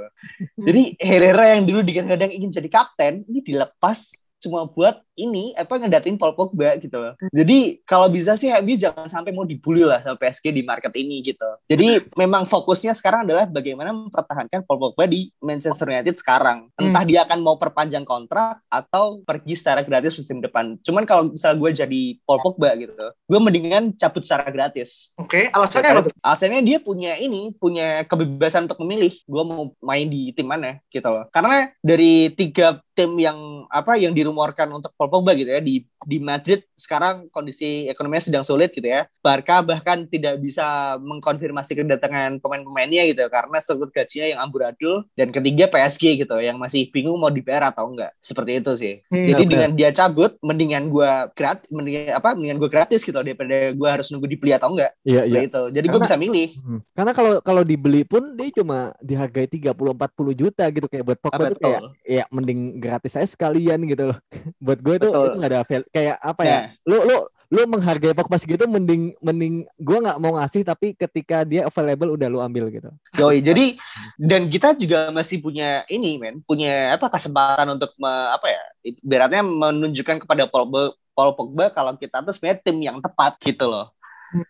Jadi 0.60 0.98
Herrera 0.98 1.56
yang 1.56 1.64
dulu 1.70 1.86
digadang-gadang 1.86 2.34
ingin 2.34 2.52
jadi 2.52 2.70
kapten, 2.70 3.24
ini 3.30 3.40
dilepas 3.46 4.12
cuma 4.38 4.70
buat 4.70 5.02
ini 5.18 5.52
apa 5.58 5.82
ngedatin 5.82 6.16
Paul 6.16 6.38
Pogba 6.38 6.78
gitu 6.78 7.02
loh. 7.02 7.18
Jadi 7.34 7.82
kalau 7.84 8.08
bisa 8.08 8.38
sih 8.38 8.54
MU 8.62 8.78
jangan 8.78 9.10
sampai 9.10 9.34
mau 9.34 9.44
dibully 9.44 9.84
lah 9.84 10.00
sama 10.06 10.16
PSG 10.16 10.54
di 10.54 10.62
market 10.62 10.94
ini 10.94 11.26
gitu. 11.26 11.50
Jadi 11.66 12.06
memang 12.14 12.46
fokusnya 12.46 12.94
sekarang 12.94 13.26
adalah 13.26 13.50
bagaimana 13.50 13.92
mempertahankan 13.92 14.64
Paul 14.64 14.80
Pogba 14.80 15.10
di 15.10 15.34
Manchester 15.42 15.90
United 15.90 16.16
sekarang. 16.16 16.70
Entah 16.78 17.04
dia 17.04 17.26
akan 17.26 17.42
mau 17.42 17.58
perpanjang 17.58 18.06
kontrak 18.06 18.62
atau 18.70 19.26
pergi 19.26 19.58
secara 19.58 19.82
gratis 19.82 20.14
musim 20.14 20.40
depan. 20.40 20.78
Cuman 20.86 21.04
kalau 21.10 21.34
misal 21.34 21.58
gue 21.58 21.74
jadi 21.74 22.02
Paul 22.24 22.40
Pogba 22.40 22.78
gitu, 22.78 22.94
gue 22.94 23.40
mendingan 23.42 23.98
cabut 23.98 24.22
secara 24.22 24.54
gratis. 24.54 25.18
Oke, 25.18 25.50
alasannya 25.50 25.90
apa 25.90 26.02
tuh? 26.08 26.14
Alasannya 26.22 26.62
dia 26.62 26.78
punya 26.78 27.18
ini, 27.18 27.52
punya 27.58 28.06
kebebasan 28.06 28.70
untuk 28.70 28.80
memilih 28.86 29.18
gue 29.26 29.44
mau 29.44 29.74
main 29.82 30.06
di 30.06 30.30
tim 30.38 30.46
mana 30.46 30.78
gitu 30.94 31.10
loh. 31.10 31.26
Karena 31.34 31.74
dari 31.82 32.30
tiga 32.38 32.78
tim 32.98 33.14
yang 33.22 33.70
apa 33.70 33.94
yang 34.02 34.14
dirumorkan 34.18 34.74
untuk 34.74 34.90
Paul 34.98 35.07
Pogba 35.10 35.34
gitu 35.34 35.50
ya 35.50 35.60
di 35.60 35.84
di 36.06 36.22
Madrid 36.22 36.62
sekarang 36.78 37.28
kondisi 37.34 37.90
ekonominya 37.90 38.24
sedang 38.24 38.46
sulit 38.46 38.72
gitu 38.72 38.86
ya. 38.86 39.10
Barca 39.20 39.60
bahkan 39.60 40.06
tidak 40.08 40.40
bisa 40.40 40.96
mengkonfirmasi 41.02 41.74
kedatangan 41.74 42.40
pemain-pemainnya 42.40 43.10
gitu 43.12 43.26
karena 43.28 43.58
sebut 43.60 43.90
gajinya 43.92 44.28
yang 44.30 44.40
amburadul 44.40 45.04
dan 45.18 45.34
ketiga 45.34 45.68
PSG 45.68 46.22
gitu 46.24 46.38
yang 46.40 46.56
masih 46.62 46.88
bingung 46.94 47.18
mau 47.18 47.34
dibayar 47.34 47.74
atau 47.74 47.90
enggak. 47.92 48.14
Seperti 48.22 48.62
itu 48.62 48.72
sih. 48.78 48.94
Hmm, 49.10 49.28
Jadi 49.28 49.44
oke. 49.44 49.52
dengan 49.52 49.70
dia 49.74 49.90
cabut 49.92 50.38
mendingan 50.40 50.88
gua 50.88 51.28
gratis 51.34 51.68
mendingan 51.74 52.14
apa 52.16 52.38
mendingan 52.38 52.60
gua 52.62 52.70
gratis 52.70 53.02
gitu 53.02 53.18
daripada 53.20 53.74
gua 53.74 54.00
harus 54.00 54.08
nunggu 54.14 54.28
dibeli 54.30 54.54
atau 54.54 54.72
enggak. 54.72 54.94
Iya, 55.04 55.26
Seperti 55.26 55.44
iya. 55.44 55.50
itu. 55.50 55.64
Jadi 55.74 55.86
gua 55.90 56.00
Karena- 56.00 56.08
bisa 56.08 56.18
milih. 56.22 56.50
Hmm. 56.62 56.80
Karena 56.94 57.12
kalau 57.12 57.34
kalau 57.42 57.64
dibeli 57.66 58.02
pun 58.06 58.24
dia 58.38 58.48
cuma 58.54 58.94
dihargai 59.02 59.50
30 59.50 59.74
40 59.74 60.34
juta 60.38 60.64
gitu 60.70 60.88
kayak 60.88 61.04
buat 61.04 61.20
Pogba 61.20 61.52
tuh 61.52 61.60
kayak 61.60 61.82
ya 62.06 62.24
mending 62.32 62.78
gratis 62.78 63.18
saya 63.18 63.28
sekalian 63.28 63.82
gitu 63.90 64.14
loh. 64.14 64.18
buat 64.64 64.80
gue 64.80 64.96
itu 64.98 65.08
Betul. 65.08 65.26
itu 65.30 65.38
nggak 65.38 65.52
ada 65.54 65.62
val- 65.64 65.90
kayak 65.94 66.16
apa 66.20 66.42
ya? 66.44 66.58
Nah. 66.58 66.66
Lu 66.90 66.98
lu 67.06 67.18
lu 67.48 67.64
menghargai 67.64 68.12
Pogba 68.12 68.36
segitu 68.36 68.68
mending 68.68 69.16
mending 69.24 69.64
gue 69.80 69.98
nggak 70.04 70.20
mau 70.20 70.36
ngasih 70.36 70.68
tapi 70.68 70.92
ketika 70.92 71.48
dia 71.48 71.64
available 71.64 72.20
udah 72.20 72.28
lu 72.28 72.44
ambil 72.44 72.68
gitu. 72.68 72.92
Yoi, 73.16 73.40
jadi 73.40 73.80
dan 74.20 74.52
kita 74.52 74.76
juga 74.76 75.08
masih 75.16 75.40
punya 75.40 75.88
ini 75.88 76.20
men, 76.20 76.44
punya 76.44 76.92
apa 77.00 77.08
kesempatan 77.08 77.80
untuk 77.80 77.96
me- 77.96 78.30
apa 78.36 78.52
ya? 78.52 78.62
Ibaratnya 78.84 79.48
menunjukkan 79.48 80.28
kepada 80.28 80.44
Paul, 80.52 80.68
Pogba- 80.68 80.96
Paul 81.16 81.32
Pogba 81.40 81.72
kalau 81.72 81.96
kita 81.96 82.20
tuh 82.20 82.36
sebenarnya 82.36 82.60
tim 82.68 82.78
yang 82.84 83.00
tepat 83.00 83.40
gitu 83.40 83.64
loh. 83.64 83.96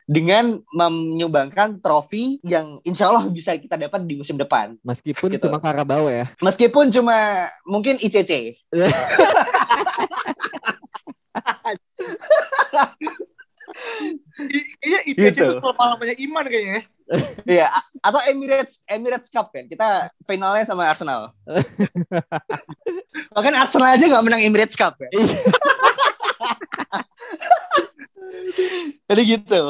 Dengan 0.10 0.58
menyumbangkan 0.74 1.78
trofi 1.80 2.42
yang 2.42 2.82
insya 2.82 3.14
Allah 3.14 3.30
bisa 3.30 3.54
kita 3.54 3.78
dapat 3.78 4.10
di 4.10 4.18
musim 4.18 4.34
depan. 4.34 4.74
Meskipun 4.82 5.38
Gitu. 5.38 5.46
cuma 5.46 5.62
Karabau 5.62 6.10
ya. 6.10 6.26
Meskipun 6.42 6.90
cuma 6.90 7.46
mungkin 7.64 8.02
ICC. 8.02 8.58
Iya, 14.82 15.00
itu 15.06 15.18
Gitu. 15.20 15.44
itu 15.44 15.60
selama-lamanya 15.60 16.16
iman 16.18 16.46
kayaknya 16.48 16.74
ya. 16.74 16.84
Iya, 17.48 17.68
atau 18.04 18.20
Emirates 18.28 18.84
Emirates 18.84 19.32
Cup 19.32 19.52
kan. 19.52 19.64
Kita 19.68 20.12
finalnya 20.28 20.68
sama 20.68 20.88
Arsenal. 20.88 21.32
Bahkan 23.36 23.54
Arsenal 23.56 23.96
aja 23.96 24.06
nggak 24.08 24.26
menang 24.28 24.42
Emirates 24.44 24.76
Cup 24.76 25.00
ya. 25.00 25.10
Jadi 29.10 29.22
gitu. 29.24 29.64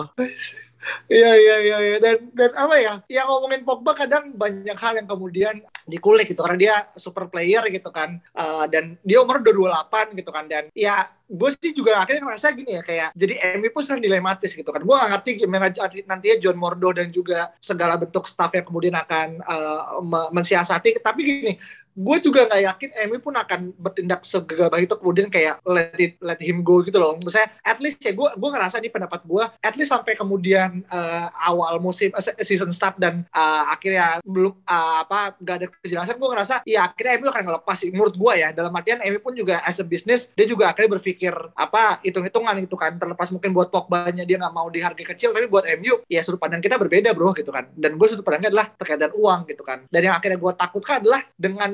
Iya 1.12 1.32
iya 1.36 1.56
iya 1.64 1.78
iya. 1.84 1.98
dan 2.00 2.32
dan 2.32 2.52
apa 2.56 2.76
ya? 2.80 2.94
Yang 3.12 3.28
ngomongin 3.28 3.62
Pogba 3.68 3.92
kadang 3.96 4.32
banyak 4.36 4.78
hal 4.80 4.94
yang 4.96 5.08
kemudian 5.08 5.56
dikulik 5.88 6.32
gitu 6.32 6.40
karena 6.44 6.60
dia 6.60 6.76
super 6.96 7.28
player 7.28 7.64
gitu 7.72 7.92
kan. 7.92 8.20
Eh, 8.32 8.66
dan 8.72 8.96
dia 9.04 9.20
umur 9.20 9.44
udah 9.44 9.84
28 9.84 10.16
gitu 10.16 10.32
kan 10.32 10.48
dan 10.48 10.72
ya 10.72 11.12
gue 11.28 11.50
sih 11.60 11.76
juga 11.76 12.00
akhirnya 12.00 12.24
ngerasa 12.24 12.56
gini 12.56 12.80
ya 12.80 12.82
kayak 12.88 13.10
jadi 13.12 13.60
MU 13.60 13.68
pun 13.76 13.84
sering 13.84 14.00
dilematis 14.00 14.56
gitu 14.56 14.72
kan 14.72 14.80
gue 14.80 14.96
gak 14.96 15.12
ngerti 15.12 15.44
gimana 15.44 15.68
nantinya 16.08 16.38
John 16.40 16.56
Mordo 16.56 16.96
dan 16.96 17.12
juga 17.12 17.52
segala 17.60 18.00
bentuk 18.00 18.32
staff 18.32 18.56
yang 18.56 18.64
kemudian 18.64 18.96
akan 18.96 19.44
me- 20.08 20.32
mensiasati 20.32 20.96
tapi 21.04 21.20
gini 21.28 21.54
gue 21.98 22.18
juga 22.22 22.46
nggak 22.46 22.62
yakin 22.62 22.90
MU 23.10 23.18
pun 23.18 23.34
akan 23.34 23.74
bertindak 23.82 24.22
segagah 24.22 24.70
itu 24.78 24.94
kemudian 24.94 25.34
kayak 25.34 25.58
let 25.66 25.98
it, 25.98 26.14
let 26.22 26.38
him 26.38 26.62
go 26.62 26.86
gitu 26.86 27.02
loh. 27.02 27.18
Misalnya 27.18 27.50
at 27.66 27.82
least 27.82 27.98
ya 28.06 28.14
gue 28.14 28.30
gue 28.38 28.50
ngerasa 28.54 28.78
di 28.78 28.94
pendapat 28.94 29.26
gue 29.26 29.44
at 29.66 29.74
least 29.74 29.90
sampai 29.90 30.14
kemudian 30.14 30.86
eh, 30.86 31.28
awal 31.42 31.82
musim 31.82 32.14
se- 32.22 32.38
season 32.46 32.70
start 32.70 33.02
dan 33.02 33.26
eh, 33.34 33.64
akhirnya 33.74 34.22
belum 34.22 34.54
eh, 34.62 34.96
apa 35.02 35.34
gak 35.42 35.56
ada 35.58 35.68
kejelasan 35.82 36.22
gue 36.22 36.30
ngerasa 36.30 36.56
ya 36.70 36.94
akhirnya 36.94 37.18
MU 37.18 37.28
akan 37.34 37.44
ngelepas 37.50 37.76
sih 37.82 37.90
menurut 37.90 38.14
gue 38.14 38.34
ya. 38.38 38.54
Dalam 38.54 38.72
artian 38.78 39.02
MU 39.02 39.18
pun 39.18 39.34
juga 39.34 39.66
as 39.66 39.82
a 39.82 39.86
business 39.86 40.30
dia 40.38 40.46
juga 40.46 40.70
akhirnya 40.70 41.02
berpikir 41.02 41.34
apa 41.58 41.98
hitung-hitungan 42.06 42.62
gitu 42.62 42.78
kan. 42.78 43.02
Terlepas 43.02 43.34
mungkin 43.34 43.58
buat 43.58 43.74
Pogba-nya 43.74 44.22
dia 44.30 44.38
nggak 44.38 44.54
mau 44.54 44.70
dihargai 44.70 45.18
kecil 45.18 45.34
tapi 45.34 45.50
buat 45.50 45.66
MU 45.82 46.06
ya 46.06 46.22
sudut 46.22 46.38
pandang 46.38 46.62
kita 46.62 46.78
berbeda 46.78 47.18
bro 47.18 47.34
gitu 47.34 47.50
kan. 47.50 47.74
Dan 47.74 47.98
gue 47.98 48.06
sudut 48.06 48.22
pandangnya 48.22 48.54
adalah 48.54 48.68
terkait 48.78 49.02
dengan 49.02 49.18
uang 49.18 49.40
gitu 49.50 49.66
kan. 49.66 49.82
Dan 49.90 50.06
yang 50.06 50.16
akhirnya 50.22 50.38
gue 50.38 50.54
takutkan 50.54 51.02
adalah 51.02 51.26
dengan 51.34 51.74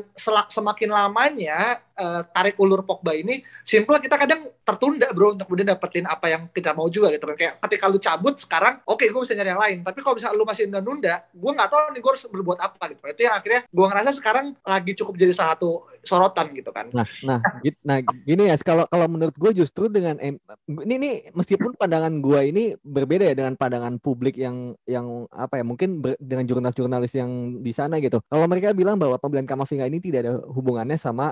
semakin 0.54 0.90
lamanya 0.94 1.82
eh, 1.98 2.22
tarik 2.34 2.58
ulur 2.58 2.82
Pogba 2.86 3.14
ini 3.14 3.42
simple 3.64 3.98
kita 4.02 4.18
kadang 4.18 4.50
tertunda 4.64 5.12
bro 5.12 5.36
untuk 5.36 5.48
kemudian 5.52 5.76
dapetin 5.76 6.08
apa 6.08 6.32
yang 6.32 6.48
kita 6.50 6.72
mau 6.74 6.88
juga 6.88 7.12
gitu. 7.12 7.28
Kan 7.28 7.38
kayak 7.38 7.54
ketika 7.68 7.86
lu 7.92 8.00
cabut 8.00 8.36
sekarang 8.40 8.80
oke 8.88 9.04
gue 9.04 9.22
bisa 9.22 9.36
nyari 9.36 9.50
yang 9.52 9.62
lain. 9.62 9.78
Tapi 9.84 10.00
kalau 10.02 10.16
misalnya 10.18 10.38
lu 10.40 10.46
masih 10.48 10.64
nunda-nunda 10.68 11.16
gue 11.32 11.52
nggak 11.52 11.70
tahu 11.70 11.82
nih 11.94 12.02
gue 12.02 12.12
harus 12.12 12.24
berbuat 12.28 12.60
apa 12.64 12.84
gitu. 12.92 13.02
Itu 13.12 13.22
yang 13.28 13.36
akhirnya 13.38 13.62
gue 13.68 13.86
ngerasa 13.86 14.10
sekarang 14.18 14.46
lagi 14.64 14.92
cukup 14.98 15.14
jadi 15.20 15.34
salah 15.36 15.56
satu 15.56 15.70
sorotan 16.04 16.52
gitu 16.56 16.70
kan. 16.76 16.92
Nah, 16.92 17.08
nah, 17.24 17.40
nah 17.84 17.98
gini 18.28 18.52
ya, 18.52 18.56
kalau 18.60 18.86
kalau 18.92 19.08
menurut 19.08 19.36
gue 19.36 19.52
justru 19.64 19.88
dengan 19.88 20.20
ini 20.20 20.40
ini 20.84 21.12
meskipun 21.32 21.76
pandangan 21.80 22.20
gue 22.20 22.40
ini 22.52 22.64
berbeda 22.80 23.32
ya 23.32 23.36
dengan 23.36 23.56
pandangan 23.56 24.00
publik 24.00 24.36
yang 24.36 24.76
yang 24.88 25.28
apa 25.32 25.60
ya 25.60 25.64
mungkin 25.66 26.04
ber- 26.04 26.20
dengan 26.20 26.48
jurnalis-jurnalis 26.48 27.14
yang 27.16 27.60
di 27.64 27.72
sana 27.72 28.00
gitu. 28.00 28.20
Kalau 28.28 28.46
mereka 28.48 28.76
bilang 28.76 29.00
bahwa 29.00 29.20
pembelian 29.20 29.48
Kamavinga 29.48 29.88
ini 29.88 30.00
tidak 30.04 30.28
ada 30.28 30.34
hubungannya 30.48 31.00
sama 31.00 31.32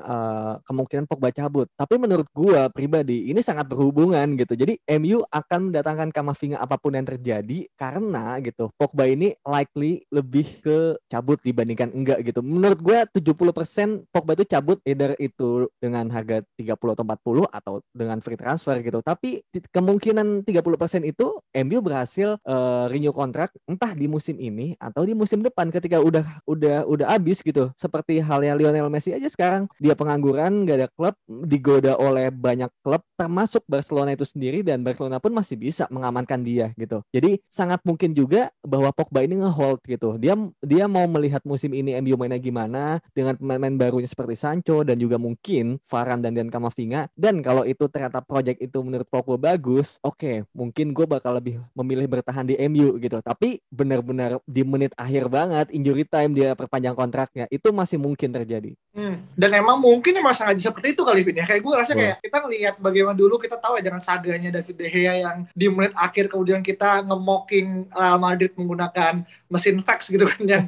kemungkinan 0.66 1.06
Pogba 1.08 1.32
cabut, 1.32 1.70
tapi 1.80 1.96
menurut 1.96 2.28
gue 2.34 2.62
pribadi 2.74 3.32
ini 3.32 3.40
sangat 3.40 3.70
berhubungan 3.70 4.36
gitu. 4.36 4.58
Jadi 4.58 4.76
MU 5.00 5.24
akan 5.30 5.72
mendatangkan 5.72 6.10
Kamavinga 6.12 6.58
apa 6.60 6.76
pun 6.76 6.98
yang 6.98 7.08
terjadi 7.08 7.70
karena 7.80 8.42
gitu 8.44 8.68
Pogba 8.76 9.06
ini 9.08 9.38
likely 9.46 10.02
lebih 10.10 10.48
ke 10.60 10.98
cabut 11.06 11.38
dibandingkan 11.46 11.94
enggak 11.94 12.26
gitu. 12.26 12.42
Menurut 12.42 12.80
gue 12.82 12.98
70% 13.22 14.10
Pogba 14.10 14.34
itu 14.34 14.46
cabut 14.50 14.82
either 14.84 15.14
itu 15.22 15.70
dengan 15.78 16.10
harga 16.10 16.42
30 16.58 16.74
atau 16.74 17.04
40 17.06 17.46
atau 17.54 17.74
dengan 17.94 18.18
free 18.26 18.40
transfer 18.40 18.82
gitu. 18.82 19.06
Tapi 19.06 19.46
kemungkinan 19.70 20.42
30% 20.42 21.06
itu 21.06 21.38
MU 21.62 21.80
berhasil 21.86 22.42
eh, 22.42 22.86
renew 22.90 23.14
kontrak 23.14 23.54
entah 23.70 23.94
di 23.94 24.10
musim 24.10 24.42
ini 24.42 24.74
atau 24.82 25.06
di 25.06 25.14
musim 25.14 25.46
depan 25.46 25.70
ketika 25.70 26.02
udah 26.02 26.26
udah 26.50 26.90
udah 26.90 27.08
habis 27.14 27.46
gitu. 27.46 27.70
Seperti 27.78 28.18
halnya 28.18 28.58
Lionel 28.58 28.90
Messi 28.90 29.14
aja 29.14 29.30
sekarang 29.30 29.70
dia 29.78 29.94
pengangguran 29.94 30.40
gak 30.49 30.77
ada 30.82 30.89
klub 30.89 31.13
digoda 31.27 31.93
oleh 31.99 32.34
banyak 32.34 32.71
klub 32.82 33.06
termasuk 33.21 33.62
Barcelona 33.69 34.17
itu 34.17 34.25
sendiri 34.25 34.65
dan 34.65 34.82
Barcelona 34.82 35.21
pun 35.21 35.30
masih 35.30 35.54
bisa 35.54 35.86
mengamankan 35.93 36.41
dia 36.41 36.73
gitu. 36.73 37.06
Jadi 37.13 37.38
sangat 37.45 37.86
mungkin 37.86 38.17
juga 38.17 38.49
bahwa 38.65 38.89
Pogba 38.89 39.21
ini 39.21 39.38
ngehold 39.38 39.86
gitu. 39.86 40.17
Dia 40.17 40.34
dia 40.65 40.89
mau 40.89 41.06
melihat 41.06 41.45
musim 41.45 41.69
ini 41.77 41.93
MU 42.01 42.17
mainnya 42.17 42.41
gimana 42.41 42.97
dengan 43.13 43.38
pemain-pemain 43.38 43.77
barunya 43.77 44.10
seperti 44.10 44.34
Sancho 44.34 44.82
dan 44.82 44.97
juga 44.97 45.21
mungkin 45.21 45.77
Varane 45.86 46.25
dan 46.25 46.34
Dan 46.34 46.49
Kamavinga. 46.49 47.13
Dan 47.13 47.45
kalau 47.45 47.62
itu 47.62 47.86
ternyata 47.93 48.25
project 48.25 48.58
itu 48.58 48.82
menurut 48.82 49.06
Pogba 49.06 49.38
bagus, 49.38 50.01
oke, 50.01 50.49
mungkin 50.58 50.89
gue 50.95 51.06
bakal 51.06 51.38
lebih 51.38 51.62
memilih 51.77 52.10
bertahan 52.10 52.49
di 52.49 52.58
MU 52.71 52.97
gitu. 52.97 53.21
Tapi 53.21 53.62
benar-benar 53.69 54.41
di 54.49 54.65
menit 54.65 54.97
akhir 54.97 55.30
banget 55.30 55.69
injury 55.69 56.10
time 56.10 56.34
dia 56.34 56.58
perpanjang 56.58 56.97
kontraknya 56.97 57.45
itu 57.54 57.69
masih 57.69 58.01
mungkin 58.01 58.34
terjadi. 58.34 58.73
Hmm. 58.97 59.21
Dan 59.38 59.54
emang 59.56 59.77
mungkin 59.77 60.17
sengaja 60.34 60.72
seperti 60.72 60.98
itu 60.98 61.02
kali 61.04 61.22
Vin 61.24 61.39
ya. 61.39 61.46
Kayak 61.46 61.62
gue 61.63 61.74
rasa 61.74 61.91
Betul. 61.94 62.02
kayak 62.02 62.17
kita 62.24 62.38
ngelihat 62.44 62.76
bagaimana 62.80 63.15
dulu 63.17 63.36
kita 63.38 63.58
tahu 63.60 63.80
ya 63.80 63.84
dengan 63.84 64.02
saganya 64.02 64.50
David 64.60 64.76
De 64.76 64.88
Gea 64.89 65.13
yang 65.24 65.38
di 65.52 65.65
menit 65.67 65.94
akhir 65.96 66.32
kemudian 66.32 66.62
kita 66.62 67.06
ngemoking 67.06 67.91
Real 67.94 68.20
Madrid 68.20 68.52
menggunakan 68.56 69.24
mesin 69.52 69.84
fax 69.84 70.08
gitu 70.08 70.26
kan 70.26 70.42
yang 70.48 70.64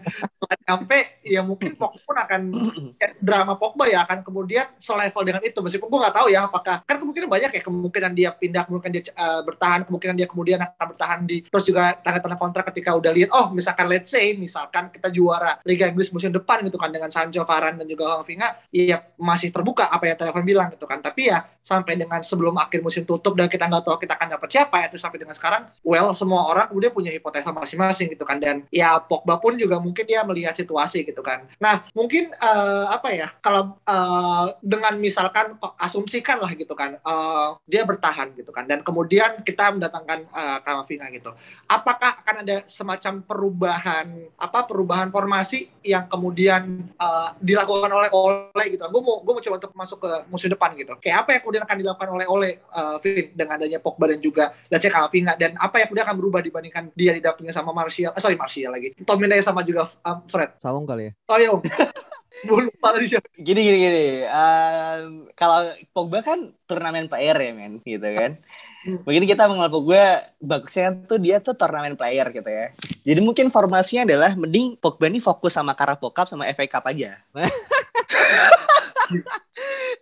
nyampe 0.67 1.23
ya 1.23 1.41
mungkin 1.43 1.75
Pogba 1.75 1.99
pun 2.03 2.17
akan 2.19 2.41
ya, 2.99 3.07
drama 3.19 3.55
Pogba 3.55 3.87
ya 3.87 4.03
akan 4.07 4.23
kemudian 4.23 4.67
selevel 4.79 5.23
dengan 5.23 5.41
itu. 5.43 5.59
Meskipun 5.59 5.87
gue 5.87 5.99
nggak 5.99 6.15
tahu 6.15 6.27
ya 6.31 6.47
apakah 6.47 6.83
kan 6.83 6.95
kemungkinan 6.99 7.27
banyak 7.31 7.51
ya 7.55 7.61
kemungkinan 7.63 8.11
dia 8.15 8.29
pindah 8.35 8.63
kemungkinan 8.67 8.93
dia 8.93 9.03
eh, 9.11 9.41
bertahan 9.43 9.87
kemungkinan 9.87 10.15
dia 10.15 10.27
kemudian 10.27 10.59
akan 10.63 10.85
bertahan 10.95 11.19
di 11.27 11.43
terus 11.47 11.65
juga 11.67 11.99
tanda-tanda 11.99 12.37
kontrak 12.39 12.67
ketika 12.71 12.95
udah 12.95 13.11
lihat 13.11 13.29
oh 13.31 13.51
misalkan 13.51 13.87
let's 13.91 14.11
say 14.11 14.35
misalkan 14.35 14.91
kita 14.91 15.11
juara 15.11 15.59
Liga 15.67 15.87
Inggris 15.87 16.11
musim 16.11 16.31
depan 16.31 16.63
gitu 16.63 16.75
kan 16.79 16.91
dengan 16.91 17.09
Sancho, 17.11 17.43
Varane 17.43 17.79
dan 17.79 17.87
juga 17.87 18.15
Kamavinga 18.15 18.69
ya 18.71 19.03
masih 19.19 19.51
terbuka 19.51 19.87
apa 19.87 20.07
yang 20.09 20.17
telepon 20.19 20.43
bilang 20.43 20.67
gitu 20.71 20.85
kan. 20.87 20.99
Tapi 20.99 21.31
ya 21.31 21.43
sampai 21.63 21.95
dengan 21.95 22.23
sebelum 22.23 22.59
akhir 22.59 22.83
musim 22.83 23.07
tutup 23.07 23.35
dan 23.39 23.47
kita 23.47 23.67
nggak 23.67 23.83
tahu 23.87 23.99
kita 23.99 24.19
akan 24.19 24.35
dapat 24.35 24.49
siapa 24.51 24.77
itu 24.87 24.99
sampai 24.99 25.23
dengan 25.23 25.35
sekarang 25.35 25.71
well 25.87 26.11
semua 26.11 26.51
orang 26.51 26.67
udah 26.75 26.89
punya 26.91 27.11
hipotesa 27.11 27.51
masing-masing 27.51 28.11
gitu 28.11 28.23
kan. 28.27 28.39
Dan 28.39 28.67
ya 28.73 28.97
Pogba 28.97 29.37
pun 29.37 29.53
juga 29.53 29.77
mungkin 29.77 30.01
dia 30.09 30.25
melihat 30.25 30.57
situasi 30.57 31.05
gitu 31.05 31.21
kan. 31.21 31.45
Nah 31.61 31.85
mungkin 31.93 32.33
uh, 32.41 32.89
apa 32.89 33.13
ya 33.13 33.29
kalau 33.45 33.77
uh, 33.85 34.57
dengan 34.65 34.97
misalkan 34.97 35.61
asumsikan 35.77 36.41
lah 36.41 36.49
gitu 36.57 36.73
kan 36.73 36.97
uh, 37.05 37.61
dia 37.69 37.85
bertahan 37.85 38.33
gitu 38.33 38.49
kan 38.49 38.65
dan 38.65 38.81
kemudian 38.81 39.45
kita 39.45 39.69
mendatangkan 39.77 40.25
uh, 40.33 40.57
Kamavinga 40.65 41.13
gitu. 41.13 41.37
Apakah 41.69 42.25
akan 42.25 42.41
ada 42.41 42.65
semacam 42.65 43.21
perubahan 43.21 44.07
apa 44.41 44.65
perubahan 44.65 45.13
formasi 45.13 45.69
yang 45.85 46.09
kemudian 46.09 46.89
uh, 46.97 47.37
dilakukan 47.37 47.93
oleh 47.93 48.09
Ole 48.09 48.65
gitu. 48.73 48.81
Gue 48.89 49.01
mau 49.05 49.21
gue 49.21 49.33
mau 49.37 49.43
coba 49.43 49.55
untuk 49.61 49.73
masuk 49.77 49.97
ke 50.01 50.11
musim 50.33 50.49
depan 50.49 50.73
gitu. 50.73 50.97
Kayak 50.97 51.29
apa 51.29 51.29
yang 51.37 51.41
kemudian 51.45 51.63
akan 51.69 51.77
dilakukan 51.77 52.09
oleh 52.09 52.25
Ole 52.25 52.51
uh, 52.73 52.97
Vin 53.05 53.29
dengan 53.37 53.61
adanya 53.61 53.77
Pogba 53.77 54.09
dan 54.09 54.17
juga 54.17 54.57
Lace 54.73 54.89
Kamavinga 54.89 55.37
dan 55.37 55.53
apa 55.61 55.77
yang 55.77 55.93
kemudian 55.93 56.05
akan 56.09 56.17
berubah 56.17 56.41
dibandingkan 56.41 56.89
dia 56.97 57.13
didampingi 57.13 57.53
sama 57.53 57.75
Martial, 57.75 58.15
eh, 58.15 58.21
sorry 58.23 58.39
Martial 58.39 58.62
lagi, 58.69 58.93
Tomine 59.03 59.39
sama 59.43 59.65
juga 59.65 59.89
um, 60.05 60.19
Fred. 60.27 60.55
Sawung 60.59 60.85
kali 60.87 61.09
ya? 61.09 61.11
Oh 61.27 61.37
iya, 61.41 61.49
lupa 62.49 62.87
tadi 62.91 63.05
siapa. 63.07 63.27
Gini 63.37 63.61
gini 63.61 63.77
gini. 63.77 64.05
Um, 64.27 65.29
kalau 65.37 65.69
Pogba 65.95 66.19
kan 66.25 66.51
turnamen 66.67 67.07
PR 67.07 67.37
ya 67.39 67.51
men, 67.55 67.79
gitu 67.85 68.03
kan. 68.03 68.41
Hmm. 68.83 68.99
Mungkin 69.05 69.23
kita 69.29 69.47
mengenal 69.47 69.71
Pogba 69.71 70.27
bagusnya 70.41 70.97
tuh 71.07 71.21
dia 71.21 71.39
tuh 71.39 71.55
turnamen 71.55 71.95
player 71.95 72.27
gitu 72.33 72.49
ya. 72.49 72.73
Jadi 73.05 73.19
mungkin 73.23 73.47
formasinya 73.53 74.03
adalah 74.09 74.35
mending 74.35 74.75
Pogba 74.81 75.07
ini 75.07 75.23
fokus 75.23 75.55
sama 75.55 75.77
Carabao 75.77 76.11
Cup 76.11 76.27
sama 76.27 76.49
FA 76.51 76.65
Cup 76.67 76.83
aja. 76.89 77.21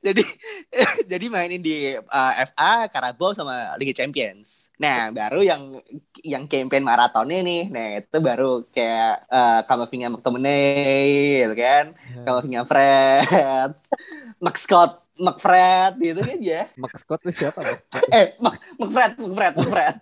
jadi 0.05 0.23
jadi 1.11 1.25
mainin 1.29 1.61
di 1.61 1.93
uh, 1.93 2.33
FA, 2.49 2.89
Carabao 2.89 3.37
sama 3.37 3.77
Liga 3.77 3.93
Champions. 3.93 4.73
Nah, 4.81 5.13
baru 5.13 5.45
yang 5.45 5.77
yang 6.25 6.49
campaign 6.49 6.81
maratonnya 6.81 7.45
nih. 7.45 7.63
Nah, 7.69 7.87
itu 8.01 8.17
baru 8.17 8.65
kayak 8.73 9.29
uh, 9.29 9.61
Kamavinga 9.69 10.09
McTominay 10.09 11.45
gitu 11.45 11.55
kan. 11.55 11.85
Yeah. 11.93 12.25
Kamavinga 12.25 12.61
Fred, 12.65 13.71
Max 14.43 14.65
Scott 14.65 15.05
McFred 15.21 16.01
gitu 16.01 16.21
kan 16.25 16.39
ya. 16.41 16.63
Max 16.81 17.05
Scott 17.05 17.21
itu 17.21 17.45
siapa? 17.45 17.61
eh, 18.09 18.33
McFred, 18.81 19.21
McFred, 19.21 19.53
McFred. 19.53 19.97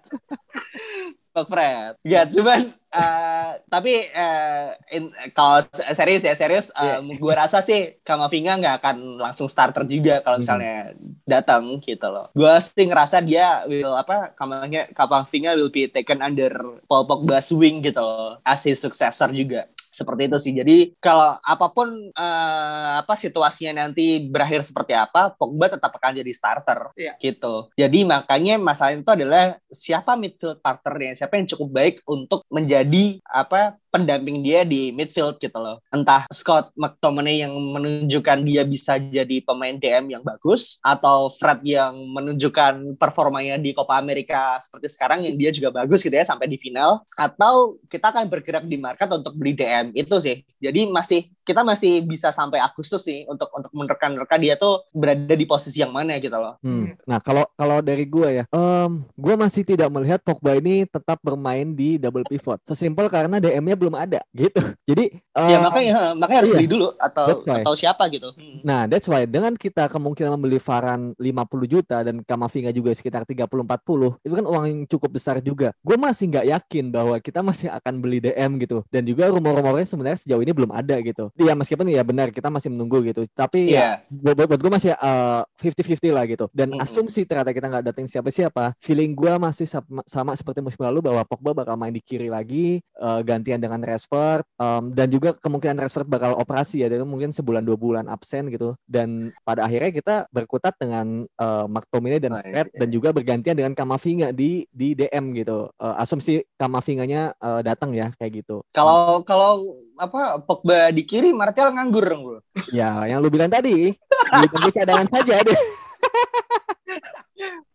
Fred. 1.34 1.96
Ya, 2.04 2.26
cuman 2.28 2.74
uh, 2.92 3.52
tapi 3.70 4.10
uh, 4.12 4.76
in, 4.92 5.14
kalau 5.32 5.64
serius 5.94 6.26
ya 6.26 6.34
serius, 6.36 6.68
uh, 6.76 7.00
yeah. 7.00 7.18
gue 7.18 7.34
rasa 7.34 7.62
sih 7.64 8.02
Kamavinga 8.02 8.60
nggak 8.60 8.76
akan 8.84 8.98
langsung 9.22 9.48
starter 9.48 9.86
juga 9.86 10.20
kalau 10.20 10.42
hmm. 10.42 10.44
misalnya 10.44 10.76
datang 11.24 11.80
gitu 11.80 12.08
loh. 12.10 12.28
Gue 12.36 12.54
sih 12.60 12.90
ngerasa 12.90 13.22
dia 13.24 13.64
will 13.70 13.94
apa 13.96 14.34
Kamavinga 14.36 14.92
Kamavinga 14.92 15.56
will 15.56 15.72
be 15.72 15.88
taken 15.88 16.20
under 16.20 16.52
Paul 16.90 17.08
Pogba's 17.08 17.54
wing 17.54 17.86
gitu 17.86 18.02
loh, 18.02 18.42
as 18.44 18.66
his 18.66 18.82
successor 18.82 19.32
juga 19.32 19.70
seperti 20.00 20.32
itu 20.32 20.38
sih. 20.40 20.54
Jadi 20.56 20.78
kalau 21.04 21.36
apa 21.44 21.68
pun 21.76 21.92
uh, 22.16 22.92
apa 23.04 23.20
situasinya 23.20 23.84
nanti 23.84 24.24
berakhir 24.24 24.64
seperti 24.64 24.96
apa, 24.96 25.36
Pogba 25.36 25.68
tetap 25.68 25.92
akan 25.92 26.24
jadi 26.24 26.32
starter 26.32 26.96
yeah. 26.96 27.20
gitu. 27.20 27.68
Jadi 27.76 28.08
makanya 28.08 28.56
masalah 28.56 28.96
itu 28.96 29.12
adalah 29.12 29.60
siapa 29.68 30.16
midfield 30.16 30.64
partnernya, 30.64 31.20
siapa 31.20 31.36
yang 31.36 31.48
cukup 31.52 31.70
baik 31.76 31.96
untuk 32.08 32.48
menjadi 32.48 33.20
apa 33.28 33.76
pendamping 33.90 34.42
dia 34.46 34.64
di 34.64 34.94
midfield 34.94 35.38
gitu 35.42 35.58
loh. 35.58 35.82
Entah 35.90 36.26
Scott 36.30 36.74
McTominay 36.78 37.44
yang 37.44 37.54
menunjukkan 37.54 38.46
dia 38.46 38.64
bisa 38.64 39.02
jadi 39.02 39.42
pemain 39.44 39.76
DM 39.76 40.14
yang 40.14 40.24
bagus 40.24 40.78
atau 40.86 41.30
Fred 41.34 41.62
yang 41.66 41.98
menunjukkan 42.14 42.96
performanya 42.96 43.58
di 43.58 43.74
Copa 43.74 43.98
America 43.98 44.62
seperti 44.62 44.88
sekarang 44.94 45.26
yang 45.26 45.36
dia 45.36 45.50
juga 45.54 45.70
bagus 45.74 46.06
gitu 46.06 46.14
ya 46.14 46.26
sampai 46.26 46.48
di 46.48 46.58
final 46.62 47.04
atau 47.18 47.78
kita 47.90 48.14
akan 48.14 48.30
bergerak 48.30 48.66
di 48.70 48.78
market 48.78 49.10
untuk 49.10 49.34
beli 49.36 49.58
DM 49.58 49.92
itu 49.98 50.16
sih. 50.22 50.42
Jadi 50.62 50.88
masih 50.90 51.28
kita 51.50 51.66
masih 51.66 52.06
bisa 52.06 52.30
sampai 52.30 52.62
Agustus 52.62 53.02
sih 53.02 53.26
untuk 53.26 53.50
untuk 53.58 53.74
menerka-nerka 53.74 54.38
dia 54.38 54.54
tuh 54.54 54.86
berada 54.94 55.34
di 55.34 55.50
posisi 55.50 55.82
yang 55.82 55.90
mana 55.90 56.22
gitu 56.22 56.38
loh. 56.38 56.62
Hmm. 56.62 56.94
Nah 57.10 57.18
kalau 57.18 57.50
kalau 57.58 57.82
dari 57.82 58.06
gue 58.06 58.30
ya, 58.30 58.44
um, 58.54 59.02
gue 59.18 59.34
masih 59.34 59.66
tidak 59.66 59.90
melihat 59.90 60.22
Pogba 60.22 60.62
ini 60.62 60.86
tetap 60.86 61.18
bermain 61.26 61.74
di 61.74 61.98
double 61.98 62.22
pivot. 62.30 62.62
Sesimpel 62.70 63.10
karena 63.10 63.42
DM-nya 63.42 63.74
belum 63.74 63.98
ada 63.98 64.22
gitu. 64.38 64.62
Jadi 64.90 65.10
uh, 65.34 65.50
ya 65.50 65.58
makanya 65.66 66.14
makanya 66.14 66.40
harus 66.46 66.54
iya. 66.54 66.58
beli 66.62 66.70
dulu 66.70 66.88
atau 67.02 67.26
atau 67.42 67.74
siapa 67.74 68.06
gitu. 68.14 68.30
Hmm. 68.38 68.62
Nah 68.62 68.86
that's 68.86 69.10
why 69.10 69.26
dengan 69.26 69.58
kita 69.58 69.90
kemungkinan 69.90 70.38
membeli 70.38 70.62
Varan 70.62 71.18
50 71.18 71.66
juta 71.66 72.06
dan 72.06 72.22
Kamavinga 72.22 72.70
juga 72.70 72.94
sekitar 72.94 73.26
30-40 73.26 74.22
itu 74.22 74.34
kan 74.38 74.46
uang 74.46 74.66
yang 74.70 74.82
cukup 74.86 75.18
besar 75.18 75.42
juga. 75.42 75.74
Gue 75.82 75.98
masih 75.98 76.30
nggak 76.30 76.46
yakin 76.46 76.86
bahwa 76.94 77.18
kita 77.18 77.42
masih 77.42 77.74
akan 77.74 77.98
beli 77.98 78.22
DM 78.22 78.62
gitu. 78.62 78.86
Dan 78.94 79.10
juga 79.10 79.34
rumor-rumornya 79.34 79.90
sebenarnya 79.90 80.22
sejauh 80.22 80.46
ini 80.46 80.54
belum 80.54 80.70
ada 80.70 80.94
gitu. 81.02 81.34
Iya 81.40 81.56
meskipun 81.56 81.88
ya 81.88 82.04
benar 82.04 82.36
kita 82.36 82.52
masih 82.52 82.68
menunggu 82.68 83.00
gitu. 83.08 83.24
Tapi 83.32 83.72
yeah. 83.72 84.04
ya 84.04 84.36
buat, 84.36 84.44
buat 84.44 84.60
gue 84.60 84.72
masih 84.72 84.92
uh, 85.00 85.48
eh, 85.48 85.72
50-50 85.72 86.12
lah 86.12 86.24
gitu. 86.28 86.46
Dan 86.52 86.76
mm 86.76 86.78
-hmm. 86.78 86.84
asumsi 86.84 87.24
ternyata 87.24 87.56
kita 87.56 87.72
nggak 87.72 87.86
datang 87.88 88.06
siapa-siapa. 88.12 88.76
Feeling 88.84 89.16
gue 89.16 89.34
masih 89.40 89.64
sama, 89.64 90.04
sama 90.04 90.36
seperti 90.36 90.60
musim 90.60 90.84
lalu 90.84 91.00
bahwa 91.00 91.24
Pogba 91.24 91.56
bakal 91.56 91.80
main 91.80 91.96
di 91.96 92.04
kiri 92.04 92.28
lagi, 92.28 92.84
uh, 93.00 93.24
gantian 93.24 93.64
dengan 93.64 93.80
Rashford, 93.80 94.44
um, 94.60 94.92
dan 94.92 95.08
juga 95.08 95.32
kemungkinan 95.40 95.80
Rashford 95.80 96.12
bakal 96.12 96.36
operasi 96.36 96.84
ya. 96.84 96.92
Dan 96.92 97.08
mungkin 97.08 97.32
sebulan 97.32 97.64
dua 97.64 97.80
bulan 97.80 98.06
absen 98.12 98.52
gitu. 98.52 98.76
Dan 98.84 99.32
pada 99.48 99.64
akhirnya 99.64 99.96
kita 99.96 100.16
berkutat 100.36 100.76
dengan 100.76 101.24
uh, 101.40 101.66
McTominay 101.72 102.20
dan 102.20 102.36
Fred 102.36 102.68
oh, 102.68 102.78
dan 102.84 102.88
juga 102.92 103.16
bergantian 103.16 103.56
dengan 103.56 103.72
Kamavinga 103.72 104.36
di 104.36 104.68
di 104.68 104.92
DM 104.92 105.32
gitu. 105.40 105.72
Uh, 105.80 105.96
asumsi 106.02 106.44
Kamavinganya 106.60 107.32
uh, 107.40 107.62
datang 107.64 107.96
ya 107.96 108.12
kayak 108.20 108.44
gitu. 108.44 108.60
Kalau 108.76 109.24
kalau 109.24 109.80
apa 109.96 110.42
Pogba 110.44 110.92
di 110.92 111.08
kiri, 111.08 111.29
Martial 111.34 111.74
nganggur 111.74 112.06
dong 112.06 112.22
bro. 112.26 112.40
Ya, 112.70 113.06
yang 113.10 113.24
lu 113.24 113.30
bilang 113.32 113.50
tadi, 113.50 113.94
di 113.96 114.72
cadangan 114.74 115.08
saja 115.10 115.42
deh. 115.44 115.60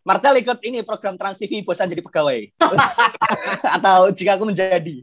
Martial 0.05 0.37
ikut 0.37 0.59
ini 0.61 0.85
program 0.85 1.17
Trans 1.17 1.41
TV 1.41 1.65
bosan 1.65 1.89
jadi 1.89 2.05
pegawai. 2.05 2.53
Atau 3.75 4.13
jika 4.13 4.37
aku 4.37 4.45
menjadi. 4.49 5.01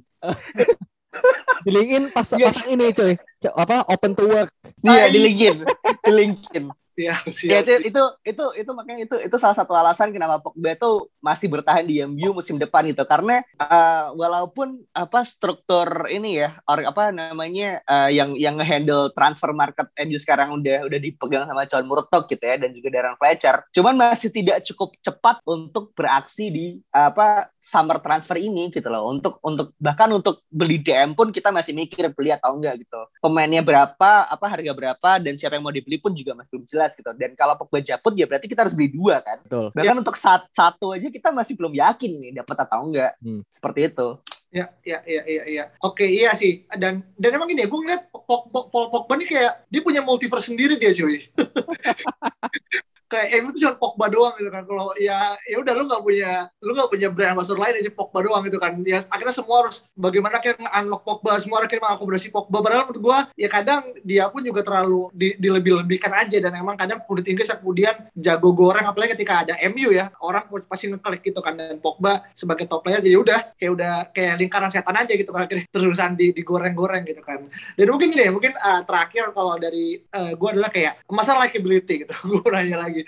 di 1.63 1.71
LinkedIn 1.71 2.11
pas, 2.11 2.27
yes. 2.35 2.65
ini 2.67 2.91
cuy 2.91 3.15
apa 3.53 3.85
open 3.87 4.17
to 4.17 4.25
work 4.27 4.49
iya 4.81 5.13
di 5.13 5.19
LinkedIn 5.21 5.57
di 6.03 6.11
LinkedIn 6.11 6.65
Iya, 6.93 7.25
ya, 7.41 7.59
itu, 7.65 7.89
itu 7.89 8.03
itu 8.21 8.45
itu 8.53 8.71
makanya 8.77 9.01
itu 9.09 9.17
itu 9.17 9.37
salah 9.41 9.57
satu 9.57 9.73
alasan 9.73 10.13
kenapa 10.13 10.45
Pogba 10.45 10.77
itu 10.77 11.09
masih 11.25 11.49
bertahan 11.49 11.89
di 11.89 12.05
MU 12.05 12.37
musim 12.37 12.61
depan 12.61 12.85
itu 12.85 13.01
karena 13.09 13.41
uh, 13.57 14.13
walaupun 14.13 14.77
apa 14.93 15.25
struktur 15.25 15.89
ini 16.13 16.45
ya 16.45 16.61
orang 16.69 16.93
apa 16.93 17.03
namanya 17.09 17.81
uh, 17.89 18.13
yang 18.13 18.37
yang 18.37 18.61
handle 18.61 19.09
transfer 19.17 19.57
market 19.57 19.89
MU 20.05 20.21
sekarang 20.21 20.53
udah 20.53 20.85
udah 20.85 20.99
dipegang 21.01 21.49
sama 21.49 21.65
John 21.65 21.89
Murtock 21.89 22.29
gitu 22.29 22.45
ya 22.45 22.61
dan 22.61 22.77
juga 22.77 22.93
Darren 22.93 23.17
Fletcher, 23.17 23.65
cuman 23.73 23.95
masih 23.95 24.29
tidak 24.29 24.61
cukup 24.69 24.93
cepat 24.99 25.41
untuk 25.47 25.97
beraksi 25.97 26.53
di 26.53 26.67
apa 26.93 27.49
summer 27.63 28.03
transfer 28.03 28.37
ini 28.43 28.69
gitu 28.75 28.91
loh. 28.91 29.07
Untuk 29.07 29.39
untuk 29.47 29.73
bahkan 29.79 30.11
untuk 30.11 30.43
beli 30.51 30.83
DM 30.83 31.15
pun 31.15 31.31
kita 31.31 31.55
masih 31.55 31.71
mikir 31.71 32.11
beli 32.11 32.35
atau 32.35 32.59
enggak 32.59 32.83
gitu. 32.83 33.01
Pemainnya 33.23 33.63
berapa 33.63 34.27
apa 34.27 34.47
harga 34.51 34.75
berapa 34.75 35.11
dan 35.23 35.39
siapa 35.39 35.55
yang 35.55 35.65
mau 35.65 35.73
dibeli 35.73 36.03
pun 36.03 36.11
juga 36.11 36.35
masih 36.35 36.51
belum 36.59 36.65
jelas 36.67 36.82
gitu. 36.91 37.11
Dan 37.15 37.39
kalau 37.39 37.55
Pogba 37.55 37.79
japut 37.79 38.19
ya 38.19 38.27
berarti 38.27 38.51
kita 38.51 38.67
harus 38.67 38.75
beli 38.75 38.91
dua 38.91 39.23
kan. 39.23 39.39
Betul. 39.47 39.71
Bahkan 39.71 39.97
ya. 39.97 40.01
untuk 40.03 40.17
saat 40.19 40.51
satu 40.51 40.91
aja 40.91 41.07
kita 41.07 41.31
masih 41.31 41.55
belum 41.55 41.79
yakin 41.79 42.11
nih 42.11 42.31
dapat 42.43 42.57
atau 42.67 42.83
enggak. 42.83 43.15
Hmm. 43.23 43.47
Seperti 43.47 43.93
itu. 43.95 44.09
Ya, 44.53 44.69
ya, 44.85 45.01
ya, 45.09 45.23
ya, 45.25 45.43
ya. 45.49 45.65
Oke, 45.81 46.05
iya 46.05 46.37
sih. 46.37 46.69
Dan 46.77 47.01
dan 47.17 47.31
emang 47.33 47.49
gini, 47.49 47.65
gue 47.65 47.79
ngeliat 47.79 48.13
Pogba, 48.13 48.69
Pogba 48.69 49.15
ini 49.17 49.25
kayak 49.25 49.65
dia 49.73 49.81
punya 49.81 50.05
multiverse 50.05 50.53
sendiri 50.53 50.77
dia 50.77 50.93
cuy. 50.93 51.25
kayak 53.13 53.45
MU 53.45 53.53
itu 53.53 53.69
cuma 53.69 53.77
Pogba 53.77 54.07
doang 54.09 54.35
gitu 54.41 54.49
kan. 54.49 54.65
Kalau 54.65 54.97
ya 54.97 55.37
ya 55.45 55.57
udah 55.61 55.73
lu 55.77 55.85
nggak 55.85 56.03
punya 56.03 56.49
lu 56.65 56.73
nggak 56.73 56.89
punya 56.89 57.09
brand 57.13 57.37
ambassador 57.37 57.61
lain 57.61 57.85
aja 57.85 57.93
Pogba 57.93 58.19
doang 58.25 58.43
gitu 58.49 58.57
kan. 58.57 58.81
Ya 58.89 59.05
akhirnya 59.13 59.37
semua 59.37 59.69
harus 59.69 59.85
bagaimana 59.93 60.41
kita 60.41 60.65
unlock 60.65 61.05
Pogba? 61.05 61.37
Semua 61.45 61.61
akhirnya 61.61 61.85
mengakomodasi 61.85 62.33
Pogba. 62.33 62.59
Padahal 62.65 62.89
menurut 62.89 63.01
gua 63.05 63.19
ya 63.37 63.53
kadang 63.53 63.93
dia 64.01 64.25
pun 64.33 64.41
juga 64.41 64.65
terlalu 64.65 65.13
di, 65.13 65.37
dilebih-lebihkan 65.37 66.13
aja. 66.17 66.41
Dan 66.41 66.57
emang 66.57 66.81
kadang 66.81 67.05
kulit 67.05 67.29
Inggris 67.29 67.53
yang 67.53 67.61
kemudian 67.61 67.95
jago 68.17 68.57
goreng 68.57 68.89
apalagi 68.89 69.13
ketika 69.21 69.45
ada 69.45 69.55
MU 69.69 69.93
ya 69.93 70.09
orang 70.25 70.49
pasti 70.65 70.89
ngeklik 70.89 71.21
gitu 71.29 71.45
kan. 71.45 71.61
Dan 71.61 71.77
Pogba 71.85 72.25
sebagai 72.33 72.65
top 72.65 72.89
player 72.89 73.05
jadi 73.05 73.21
udah 73.21 73.39
kayak 73.61 73.73
udah 73.77 73.93
kayak 74.17 74.41
lingkaran 74.41 74.73
setan 74.73 74.97
aja 74.97 75.13
gitu 75.13 75.29
kan. 75.29 75.45
Akhirnya 75.45 75.69
terusan 75.69 76.17
di 76.17 76.33
digoreng-goreng 76.33 77.05
gitu 77.05 77.21
kan. 77.21 77.45
Dan 77.77 77.93
mungkin 77.93 78.17
gini 78.17 78.25
ya 78.25 78.33
mungkin 78.33 78.57
uh, 78.57 78.81
terakhir 78.89 79.37
kalau 79.37 79.61
dari 79.61 80.01
uh, 80.17 80.33
gua 80.41 80.57
adalah 80.57 80.73
kayak 80.73 81.05
masalah 81.13 81.45
likability 81.45 82.09
gitu. 82.09 82.15
Gue 82.33 82.49
nanya 82.49 82.89
lagi 82.89 83.02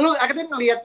Lu 0.00 0.10
akhirnya 0.16 0.46
ngelihat 0.50 0.80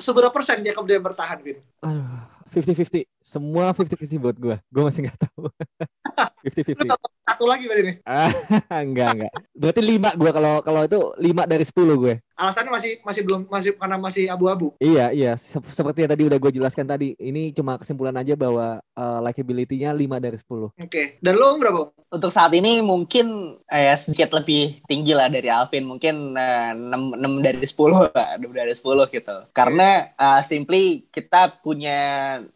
seberapa 0.00 0.32
persen 0.32 0.62
dia 0.64 0.72
kemudian 0.72 1.02
bertahan, 1.02 1.40
Vin? 1.42 1.58
Aduh, 1.84 2.04
50-50. 2.50 3.04
Semua 3.20 3.74
50-50 3.74 4.22
buat 4.22 4.36
gue. 4.38 4.56
Gue 4.70 4.82
masih 4.86 5.06
nggak 5.06 5.18
tahu. 5.28 5.50
50-50. 6.46 6.86
satu, 6.86 7.06
satu 7.26 7.44
lagi 7.44 7.64
berarti 7.66 7.82
nih. 7.84 7.96
Ah, 8.06 8.30
enggak 8.86 9.08
enggak. 9.18 9.32
Berarti 9.52 9.80
lima 9.82 10.10
gue 10.14 10.30
kalau 10.30 10.54
kalau 10.62 10.80
itu 10.86 11.00
lima 11.18 11.42
dari 11.44 11.64
10 11.66 11.74
gue. 11.74 12.14
Alasannya 12.36 12.68
masih 12.68 12.92
masih 13.00 13.22
belum 13.24 13.48
masih 13.48 13.72
karena 13.72 13.96
masih 13.96 14.24
abu-abu. 14.28 14.76
Iya 14.76 15.08
iya 15.08 15.32
Sep- 15.40 15.72
seperti 15.72 16.04
yang 16.04 16.12
tadi 16.12 16.22
udah 16.28 16.38
gue 16.38 16.52
jelaskan 16.52 16.84
tadi. 16.84 17.16
Ini 17.16 17.56
cuma 17.56 17.80
kesimpulan 17.80 18.12
aja 18.12 18.36
bahwa 18.36 18.84
uh, 18.92 19.18
likability-nya 19.24 19.96
5 19.96 20.20
dari 20.20 20.36
10. 20.36 20.76
Oke. 20.76 21.02
Dan 21.24 21.34
lo 21.40 21.56
berapa? 21.56 21.96
Untuk 22.12 22.30
saat 22.30 22.52
ini 22.52 22.84
mungkin 22.84 23.56
eh, 23.66 23.96
sedikit 23.96 24.36
lebih 24.36 24.84
tinggi 24.84 25.16
lah 25.16 25.32
dari 25.32 25.48
Alvin, 25.48 25.88
mungkin 25.88 26.36
eh, 26.36 26.72
6, 26.76 27.16
6 27.18 27.40
dari 27.40 27.64
10 27.64 28.12
lah, 28.12 28.28
6 28.36 28.52
dari 28.52 28.72
10 28.76 29.16
gitu. 29.16 29.36
Karena 29.56 29.88
eh, 30.12 30.40
simply 30.44 31.08
kita 31.08 31.64
punya 31.64 31.98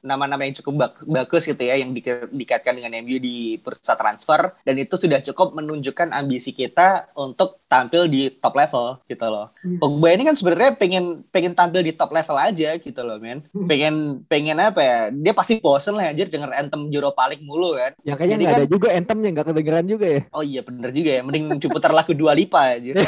nama-nama 0.05 0.45
yang 0.45 0.61
cukup 0.61 0.75
bak- 0.77 1.09
bagus 1.09 1.49
gitu 1.49 1.61
ya 1.64 1.81
yang 1.81 1.97
di- 1.97 2.05
dikaitkan 2.37 2.77
dengan 2.77 3.01
MU 3.01 3.16
di 3.16 3.57
bursa 3.57 3.97
transfer 3.97 4.53
dan 4.61 4.77
itu 4.77 4.95
sudah 5.01 5.25
cukup 5.25 5.57
menunjukkan 5.57 6.12
ambisi 6.12 6.53
kita 6.53 7.09
untuk 7.16 7.60
tampil 7.71 8.11
di 8.11 8.35
top 8.43 8.59
level 8.59 8.99
gitu 9.07 9.23
loh. 9.31 9.55
Hmm. 9.63 9.79
Pogba 9.79 10.11
ini 10.11 10.27
kan 10.27 10.35
sebenarnya 10.35 10.75
pengen 10.75 11.23
pengen 11.31 11.55
tampil 11.55 11.87
di 11.87 11.95
top 11.95 12.11
level 12.11 12.35
aja 12.35 12.75
gitu 12.83 13.01
loh, 13.07 13.23
men. 13.23 13.47
Hmm. 13.55 13.71
Pengen 13.71 13.95
pengen 14.27 14.59
apa 14.59 14.83
ya? 14.83 14.99
Dia 15.15 15.31
pasti 15.31 15.63
bosen 15.63 15.95
lah 15.95 16.11
anjir 16.11 16.27
denger 16.27 16.51
anthem 16.51 16.91
Europa 16.91 17.31
League 17.31 17.47
mulu 17.47 17.79
kan. 17.79 17.95
Yang 18.03 18.17
kayaknya 18.19 18.37
Jadi 18.37 18.45
kan- 18.51 18.59
ada 18.59 18.67
juga 18.67 18.89
anthemnya 18.91 19.29
nggak 19.39 19.47
kedengeran 19.55 19.87
juga 19.87 20.07
ya. 20.11 20.21
Oh 20.35 20.43
iya 20.43 20.61
bener 20.67 20.91
juga 20.91 21.11
ya, 21.15 21.23
mending 21.23 21.63
diputar 21.63 21.95
lagu 21.95 22.11
Dua 22.11 22.35
Lipa 22.35 22.75
aja. 22.75 22.99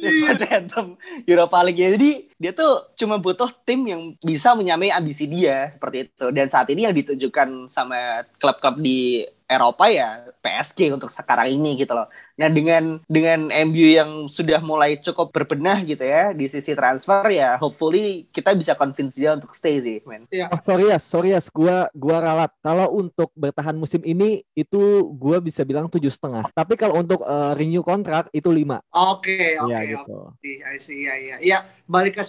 Daripada 0.00 0.46
anthem 0.54 0.86
Europa 1.26 1.58
League 1.66 1.82
ya. 1.82 1.90
Jadi 1.98 2.29
dia 2.40 2.56
tuh 2.56 2.88
cuma 2.96 3.20
butuh 3.20 3.52
tim 3.68 3.84
yang 3.84 4.02
bisa 4.24 4.56
menyamai 4.56 4.88
ambisi 4.88 5.28
dia 5.28 5.76
seperti 5.76 6.08
itu. 6.08 6.26
Dan 6.32 6.48
saat 6.48 6.72
ini 6.72 6.88
yang 6.88 6.96
ditunjukkan 6.96 7.68
sama 7.68 8.24
klub-klub 8.40 8.80
di 8.80 9.28
Eropa 9.50 9.90
ya 9.90 10.30
PSG 10.38 10.94
untuk 10.94 11.10
sekarang 11.10 11.50
ini 11.50 11.74
gitu 11.74 11.90
loh. 11.90 12.06
Nah 12.38 12.46
dengan 12.46 13.02
dengan 13.10 13.50
MU 13.66 13.82
yang 13.82 14.10
sudah 14.30 14.62
mulai 14.62 15.02
cukup 15.02 15.34
berbenah 15.34 15.82
gitu 15.82 16.06
ya 16.06 16.30
di 16.30 16.46
sisi 16.46 16.70
transfer 16.72 17.26
ya, 17.34 17.58
hopefully 17.58 18.30
kita 18.30 18.54
bisa 18.54 18.78
convince 18.78 19.18
dia 19.18 19.34
untuk 19.34 19.50
stay 19.50 19.82
sih, 19.82 19.98
men. 20.06 20.30
Oh, 20.54 20.62
sorry 20.62 20.94
ya, 20.94 21.02
sorry 21.02 21.34
ya, 21.34 21.42
gua 21.50 21.90
gua 21.92 22.22
ralat. 22.22 22.54
Kalau 22.62 22.94
untuk 22.94 23.34
bertahan 23.34 23.74
musim 23.74 24.00
ini 24.06 24.46
itu 24.54 25.10
gua 25.18 25.42
bisa 25.42 25.66
bilang 25.66 25.90
tujuh 25.90 26.14
setengah. 26.14 26.46
Tapi 26.54 26.78
kalau 26.78 27.02
untuk 27.02 27.26
uh, 27.26 27.52
renew 27.58 27.82
kontrak 27.82 28.30
itu 28.30 28.48
lima. 28.54 28.78
Oke, 28.94 29.58
oke, 29.58 29.66
Iya 29.66 29.78
oke. 29.82 29.90
gitu. 29.98 30.18
I 30.46 30.78
see, 30.78 31.04
iya, 31.04 31.14
iya. 31.18 31.36
Iya, 31.42 31.58
balik 31.90 32.22
ke 32.22 32.24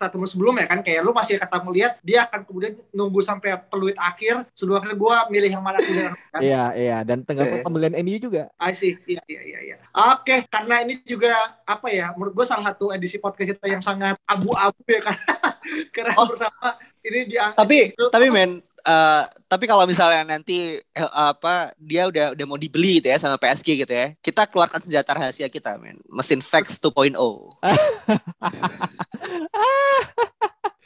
satu 0.00 0.16
musim 0.20 0.38
sebelumnya 0.38 0.66
kan, 0.66 0.82
kayak 0.82 1.00
lu 1.06 1.14
masih 1.16 1.40
kata 1.40 1.62
melihat 1.64 1.96
dia 2.02 2.26
akan 2.26 2.44
kemudian 2.44 2.74
nunggu 2.92 3.20
sampai 3.22 3.56
peluit 3.70 3.96
akhir, 3.96 4.44
sebelum 4.52 4.82
akhirnya 4.82 4.98
gue 4.98 5.16
milih 5.32 5.50
yang 5.56 5.64
mana 5.64 5.78
dulu 5.80 6.00
kan. 6.12 6.40
Iya 6.42 6.64
iya 6.76 6.98
dan 7.06 7.22
tengah 7.22 7.44
Oke. 7.48 7.64
pembelian 7.64 7.94
MU 8.02 8.16
juga. 8.20 8.52
I 8.60 8.72
see, 8.76 8.98
iya, 9.08 9.22
iya, 9.30 9.42
iya. 9.42 9.58
iya. 9.72 9.76
Oke, 9.92 10.44
karena 10.50 10.84
ini 10.84 11.00
juga, 11.08 11.56
apa 11.64 11.88
ya, 11.88 12.12
menurut 12.14 12.36
gue 12.36 12.46
salah 12.46 12.74
satu 12.74 12.92
edisi 12.92 13.16
podcast 13.16 13.56
kita 13.56 13.66
yang 13.70 13.82
sangat 13.82 14.20
abu-abu 14.28 14.82
ya 14.88 15.00
kan. 15.06 15.16
karena 15.94 16.14
Oh. 16.16 16.30
pertama, 16.30 16.78
ini 17.04 17.20
dia 17.30 17.54
tapi 17.54 17.94
tapi 18.10 18.26
men 18.30 18.62
eh, 18.86 19.22
tapi 19.50 19.66
kalau 19.66 19.82
misalnya 19.84 20.22
nanti 20.24 20.78
eh, 20.78 21.10
apa 21.12 21.74
dia 21.76 22.06
udah 22.06 22.38
udah 22.38 22.46
mau 22.46 22.58
dibeli 22.58 23.02
gitu 23.02 23.10
ya 23.10 23.18
sama 23.18 23.36
PSG 23.36 23.82
gitu 23.82 23.92
ya 23.92 24.14
kita 24.22 24.46
keluarkan 24.46 24.80
senjata 24.86 25.12
rahasia 25.18 25.50
kita 25.50 25.74
men. 25.76 25.98
Mesin 26.06 26.38
fax 26.38 26.78
2.0 26.78 27.12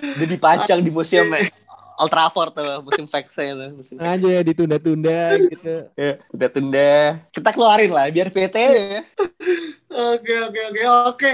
udah 0.00 0.28
dipajang 0.32 0.80
di 0.80 0.88
museum 0.88 1.28
eh, 1.36 1.52
Old 2.00 2.08
Trafford 2.08 2.56
tuh 2.56 2.80
musim 2.80 3.04
faxnya 3.04 3.52
tuh 3.52 3.68
musim 3.76 3.94
fax. 4.00 4.08
Aja 4.08 4.28
ya 4.32 4.40
ditunda-tunda 4.40 5.36
gitu. 5.36 5.74
ya, 5.92 6.16
udah 6.32 6.48
tunda 6.48 7.20
kita 7.28 7.52
keluarin 7.52 7.92
lah 7.92 8.08
biar 8.08 8.32
PT 8.32 8.56
ya. 8.56 9.04
Oke 9.90 10.34
oke 10.38 10.60
oke. 10.70 10.82
Oke 10.86 11.30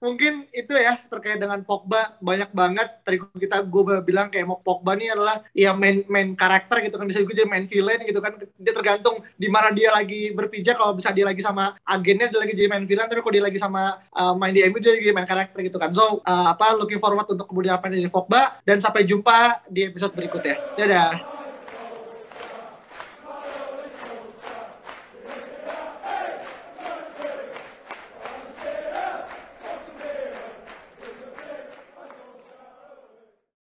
mungkin 0.00 0.48
itu 0.50 0.72
ya 0.72 0.98
terkait 1.12 1.38
dengan 1.38 1.60
Pogba 1.62 2.16
banyak 2.18 2.50
banget. 2.56 2.88
Tadi 3.04 3.16
kita 3.36 3.62
gue 3.68 4.00
bilang 4.02 4.32
kayak 4.32 4.48
mau 4.48 4.58
Pogba 4.58 4.96
ini 4.96 5.12
adalah 5.12 5.44
ya 5.52 5.76
main 5.76 6.02
main 6.08 6.32
karakter 6.34 6.80
gitu 6.82 6.96
kan. 6.96 7.06
Bisa 7.06 7.20
juga 7.22 7.44
jadi 7.44 7.48
main 7.48 7.68
villain 7.68 8.00
gitu 8.08 8.18
kan. 8.18 8.40
Dia 8.58 8.72
tergantung 8.72 9.20
di 9.36 9.48
mana 9.52 9.70
dia 9.70 9.92
lagi 9.92 10.32
berpijak. 10.32 10.80
Kalau 10.80 10.96
bisa 10.96 11.12
dia 11.12 11.28
lagi 11.28 11.44
sama 11.44 11.76
agennya 11.84 12.32
dia 12.32 12.40
lagi 12.40 12.56
jadi 12.56 12.68
main 12.72 12.88
villain. 12.88 13.06
Tapi 13.06 13.20
kalau 13.20 13.34
dia 13.36 13.44
lagi 13.44 13.60
sama 13.60 14.00
uh, 14.16 14.34
main 14.34 14.56
di 14.56 14.64
MU 14.66 14.80
dia 14.80 14.96
lagi 14.96 15.12
main 15.12 15.28
karakter 15.28 15.60
gitu 15.62 15.76
kan. 15.76 15.92
So 15.92 16.24
uh, 16.24 16.56
apa 16.56 16.74
looking 16.74 16.98
forward 16.98 17.28
untuk 17.28 17.46
kemudian 17.46 17.76
apa 17.76 17.92
yang 17.92 18.08
jadi 18.08 18.12
Pogba. 18.12 18.58
Dan 18.64 18.80
sampai 18.80 19.04
jumpa 19.04 19.68
di 19.68 19.92
episode 19.92 20.16
berikutnya. 20.16 20.56
Dadah 20.74 21.39